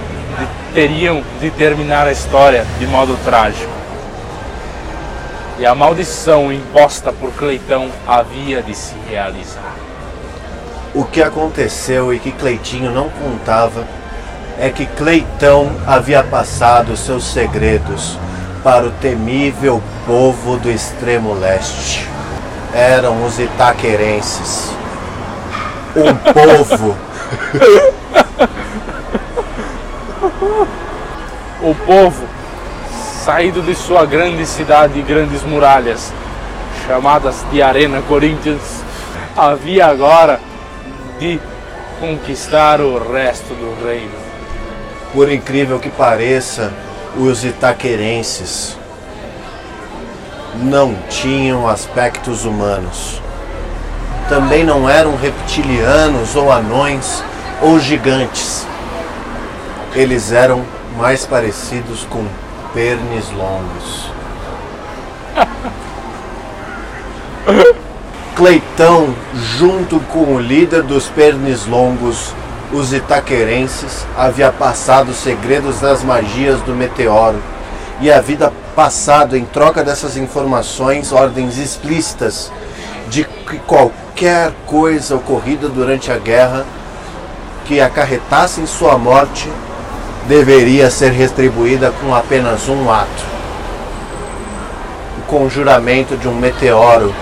teriam 0.74 1.24
de 1.40 1.50
terminar 1.52 2.08
a 2.08 2.12
história 2.12 2.66
de 2.80 2.88
modo 2.88 3.18
trágico. 3.24 3.72
E 5.60 5.66
a 5.66 5.74
maldição 5.74 6.52
imposta 6.52 7.12
por 7.12 7.32
Cleitão 7.34 7.90
havia 8.08 8.62
de 8.62 8.76
se 8.76 8.94
realizar. 9.10 9.76
O 10.94 11.04
que 11.04 11.22
aconteceu 11.22 12.14
e 12.14 12.20
que 12.20 12.32
Cleitinho 12.32 12.92
não 12.92 13.10
contava 13.10 13.86
é 14.60 14.70
que 14.70 14.86
Cleitão 14.86 15.72
havia 15.86 16.24
passado 16.24 16.96
seus 16.96 17.24
segredos 17.24 18.18
para 18.64 18.86
o 18.86 18.92
temível 18.92 19.82
povo 20.06 20.58
do 20.58 20.70
extremo 20.70 21.34
leste. 21.34 22.08
Eram 22.74 23.26
os 23.26 23.40
itaquerenses. 23.40 24.72
Um 25.96 26.14
povo. 26.34 26.96
o 31.62 31.74
povo, 31.74 32.24
saído 33.24 33.62
de 33.62 33.76
sua 33.76 34.06
grande 34.06 34.46
cidade 34.46 35.00
e 35.00 35.02
grandes 35.02 35.44
muralhas, 35.44 36.14
chamadas 36.86 37.44
de 37.52 37.62
Arena 37.62 38.02
Corinthians, 38.02 38.62
havia 39.36 39.88
agora 39.88 40.40
de 41.20 41.40
conquistar 42.00 42.80
o 42.80 43.12
resto 43.12 43.54
do 43.54 43.86
reino. 43.86 44.28
Por 45.14 45.32
incrível 45.32 45.80
que 45.80 45.90
pareça, 45.90 46.72
os 47.18 47.44
itaquerenses 47.44 48.78
não 50.56 50.96
tinham 51.10 51.68
aspectos 51.68 52.46
humanos. 52.46 53.22
Também 54.30 54.64
não 54.64 54.90
eram 54.90 55.16
reptilianos 55.16 56.36
ou 56.36 56.52
anões 56.52 57.24
ou 57.62 57.80
gigantes. 57.80 58.66
Eles 59.96 60.32
eram 60.32 60.64
mais 60.98 61.26
parecidos 61.26 62.06
com 62.10 62.26
pernes 62.74 63.30
longos. 63.32 64.12
Cleitão, 68.36 69.16
junto 69.34 70.00
com 70.12 70.36
o 70.36 70.40
líder 70.40 70.84
dos 70.84 71.08
pernes 71.08 71.66
longos, 71.66 72.34
os 72.74 72.92
itaquerenses, 72.94 74.06
havia 74.18 74.52
passado 74.52 75.10
os 75.10 75.18
segredos 75.18 75.80
das 75.80 76.04
magias 76.04 76.62
do 76.62 76.76
meteoro 76.76 77.42
e 78.02 78.12
havia 78.12 78.52
passado 78.76 79.38
em 79.38 79.46
troca 79.46 79.84
dessas 79.84 80.18
informações 80.18 81.12
ordens 81.12 81.58
explícitas 81.58 82.52
de 83.08 83.24
que 83.24 83.58
qualquer 83.60 84.52
coisa 84.66 85.16
ocorrida 85.16 85.70
durante 85.70 86.12
a 86.12 86.18
guerra 86.18 86.66
que 87.66 87.80
acarretasse 87.80 88.62
em 88.62 88.66
sua 88.66 88.98
morte 88.98 89.50
deveria 90.28 90.92
ser 90.92 91.12
retribuída 91.12 91.92
com 92.02 92.14
apenas 92.14 92.68
um 92.68 92.92
ato: 92.92 93.24
o 95.20 95.22
conjuramento 95.28 96.18
de 96.18 96.28
um 96.28 96.36
meteoro 96.36 97.14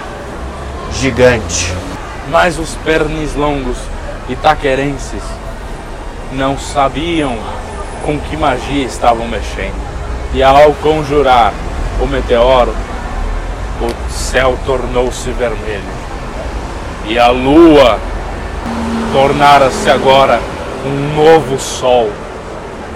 gigante. 0.93 1.74
Mas 2.30 2.58
os 2.58 2.76
pernis 2.84 3.36
longos 3.36 3.78
itaquerenses 4.28 5.22
não 6.34 6.58
sabiam 6.58 7.38
com 8.03 8.20
que 8.20 8.36
magia 8.36 8.86
estavam 8.86 9.28
mexendo. 9.28 9.86
E 10.34 10.43
ao 10.43 10.74
conjurar 10.74 11.53
o 12.01 12.08
meteoro, 12.08 12.74
o 13.80 14.12
céu 14.12 14.58
tornou-se 14.66 15.30
vermelho. 15.32 16.06
E 17.08 17.20
a 17.20 17.30
lua 17.30 17.99
tornara-se 19.14 19.89
agora 19.89 20.41
um 20.86 21.16
novo 21.16 21.60
sol 21.60 22.10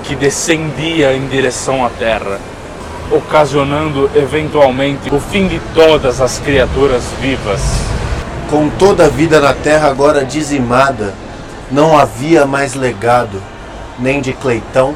que 0.04 0.16
descendia 0.16 1.14
em 1.14 1.28
direção 1.28 1.86
à 1.86 1.90
terra, 1.90 2.40
ocasionando 3.12 4.10
eventualmente 4.16 5.14
o 5.14 5.20
fim 5.20 5.48
de 5.48 5.60
todas 5.74 6.22
as 6.22 6.40
criaturas 6.40 7.04
vivas. 7.22 7.62
Com 8.50 8.70
toda 8.70 9.06
a 9.06 9.10
vida 9.10 9.40
na 9.40 9.54
Terra 9.54 9.90
agora 9.90 10.26
dizimada, 10.26 11.14
não 11.72 11.98
havia 11.98 12.46
mais 12.46 12.74
legado, 12.74 13.42
nem 14.00 14.22
de 14.22 14.34
Cleitão, 14.34 14.96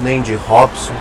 nem 0.00 0.20
de 0.20 0.34
Robson, 0.34 0.94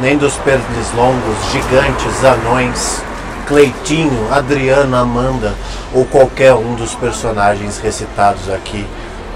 nem 0.00 0.16
dos 0.16 0.34
pernilongos, 0.36 1.36
gigantes, 1.52 2.24
anões, 2.24 3.02
Cleitinho, 3.46 4.32
Adriana, 4.32 5.00
Amanda 5.00 5.52
ou 5.92 6.06
qualquer 6.06 6.54
um 6.54 6.74
dos 6.74 6.94
personagens 6.94 7.78
recitados 7.78 8.48
aqui 8.48 8.86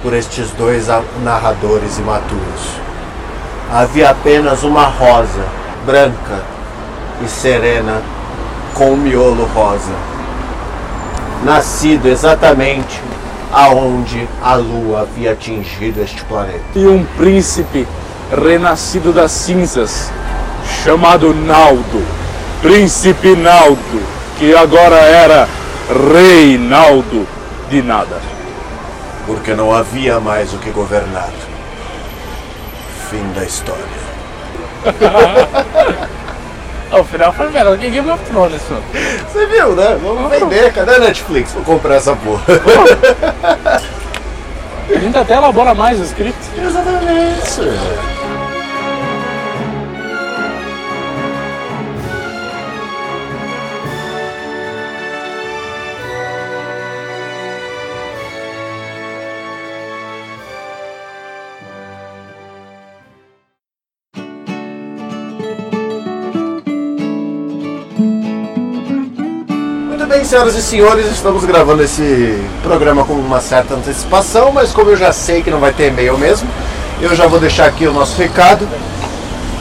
por 0.03 0.15
estes 0.15 0.51
dois 0.53 0.87
narradores 1.23 1.99
imaturos. 1.99 2.86
Havia 3.73 4.11
apenas 4.11 4.63
uma 4.63 4.85
rosa, 4.85 5.45
branca 5.85 6.43
e 7.25 7.29
serena, 7.29 8.01
com 8.75 8.93
o 8.93 8.97
miolo 8.97 9.45
rosa, 9.55 9.93
nascido 11.43 12.07
exatamente 12.07 13.01
aonde 13.53 14.29
a 14.43 14.55
lua 14.55 15.03
havia 15.03 15.33
atingido 15.33 16.01
este 16.03 16.23
planeta. 16.25 16.61
E 16.75 16.87
um 16.87 17.05
príncipe 17.17 17.87
renascido 18.31 19.13
das 19.13 19.33
cinzas, 19.33 20.11
chamado 20.85 21.35
Naldo, 21.35 22.05
príncipe 22.61 23.35
Naldo, 23.35 24.03
que 24.39 24.55
agora 24.55 24.97
era 24.97 25.49
rei 26.13 26.59
Naldo 26.59 27.27
de 27.71 27.83
nada. 27.83 28.21
Porque 29.27 29.55
não 29.55 29.73
havia 29.73 30.21
mais 30.21 30.53
o 30.53 30.59
que 30.59 30.71
governar. 30.71 31.31
Fim 33.11 33.33
da 33.35 33.45
história. 33.45 33.85
o 36.93 37.05
final 37.05 37.33
foi 37.33 37.51
melhor 37.51 37.79
que 37.79 37.89
Game 37.89 38.11
of 38.11 38.25
Thrones. 38.25 38.61
Você 39.31 39.47
viu, 39.47 39.77
né? 39.77 39.97
Vamos 40.03 40.29
vender. 40.31 40.73
Cadê 40.73 40.97
a 40.97 40.99
Netflix? 40.99 41.53
Vou 41.53 41.63
comprar 41.63 41.95
essa 41.97 42.17
porra. 42.17 42.43
Ainda 44.91 45.21
até 45.21 45.35
elabora 45.35 45.75
mais 45.75 46.01
o 46.01 46.03
script. 46.03 46.39
Exatamente. 46.59 47.61
Bem, 70.17 70.25
senhoras 70.25 70.57
e 70.57 70.63
senhores, 70.63 71.07
estamos 71.13 71.45
gravando 71.45 71.83
esse 71.83 72.43
programa 72.63 73.05
com 73.05 73.13
uma 73.13 73.39
certa 73.39 73.75
antecipação, 73.75 74.51
mas 74.51 74.73
como 74.73 74.89
eu 74.91 74.97
já 74.97 75.13
sei 75.13 75.43
que 75.43 75.51
não 75.51 75.61
vai 75.61 75.75
ter 75.75 75.89
e-mail 75.89 76.17
mesmo, 76.17 76.49
eu 77.03 77.15
já 77.15 77.27
vou 77.27 77.39
deixar 77.39 77.67
aqui 77.67 77.87
o 77.87 77.93
nosso 77.93 78.17
recado. 78.17 78.67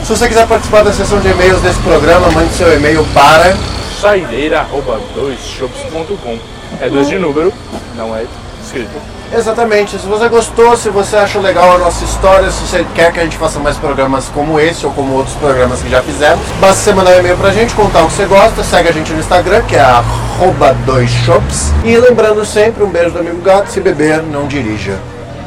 Se 0.03 0.16
você 0.16 0.30
quiser 0.30 0.47
participar 0.47 0.84
da 0.84 0.93
sessão 0.93 1.20
de 1.20 1.28
e-mails 1.28 1.62
desse 1.62 1.80
programa, 1.80 2.32
mande 2.32 2.53
seu 2.53 2.74
e-mail 2.74 3.06
para 3.14 3.58
saideira.doisshops.com 3.99 6.39
É 6.80 6.89
dois 6.89 7.10
de 7.10 7.20
número, 7.20 7.51
não 7.97 8.16
é 8.16 8.24
escrito. 8.64 9.14
Exatamente. 9.36 10.00
Se 10.00 10.08
você 10.08 10.30
gostou, 10.30 10.78
se 10.78 10.90
você 10.90 11.18
achou 11.18 11.42
legal 11.42 11.76
a 11.76 11.78
nossa 11.78 12.04
história, 12.06 12.50
se 12.50 12.66
você 12.66 12.86
quer 12.96 13.12
que 13.12 13.20
a 13.20 13.24
gente 13.24 13.38
faça 13.38 13.60
mais 13.60 13.78
programas 13.78 14.30
como 14.30 14.60
esse 14.60 14.86
ou 14.86 14.92
como 14.94 15.14
outros 15.14 15.36
programas 15.36 15.82
que 15.82 15.90
já 15.90 16.02
fizemos, 16.02 16.40
basta 16.60 16.82
você 16.82 16.94
mandar 16.94 17.12
um 17.12 17.20
e-mail 17.20 17.38
pra 17.38 17.52
gente, 17.52 17.76
contar 17.76 18.04
o 18.04 18.08
que 18.08 18.14
você 18.14 18.26
gosta, 18.26 18.64
segue 18.64 18.90
a 18.90 18.92
gente 18.94 19.12
no 19.12 19.20
Instagram, 19.20 19.62
que 19.64 19.76
é 19.76 19.82
arroba 19.82 20.74
doisshops. 20.86 21.74
E 21.84 21.98
lembrando 21.98 22.46
sempre, 22.46 22.84
um 22.84 22.90
beijo 22.90 23.12
do 23.12 23.20
amigo 23.20 23.42
gato, 23.42 23.68
se 23.68 23.82
beber, 23.82 24.24
não 24.24 24.48
dirija. 24.48 24.98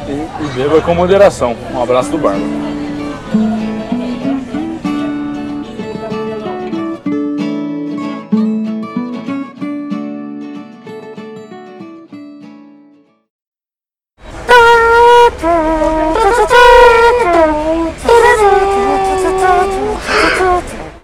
E, 0.07 0.11
e 0.11 0.47
beba 0.55 0.81
com 0.81 0.93
moderação. 0.93 1.55
Um 1.73 1.81
abraço 1.81 2.09
do 2.11 2.17
Barba. 2.17 2.78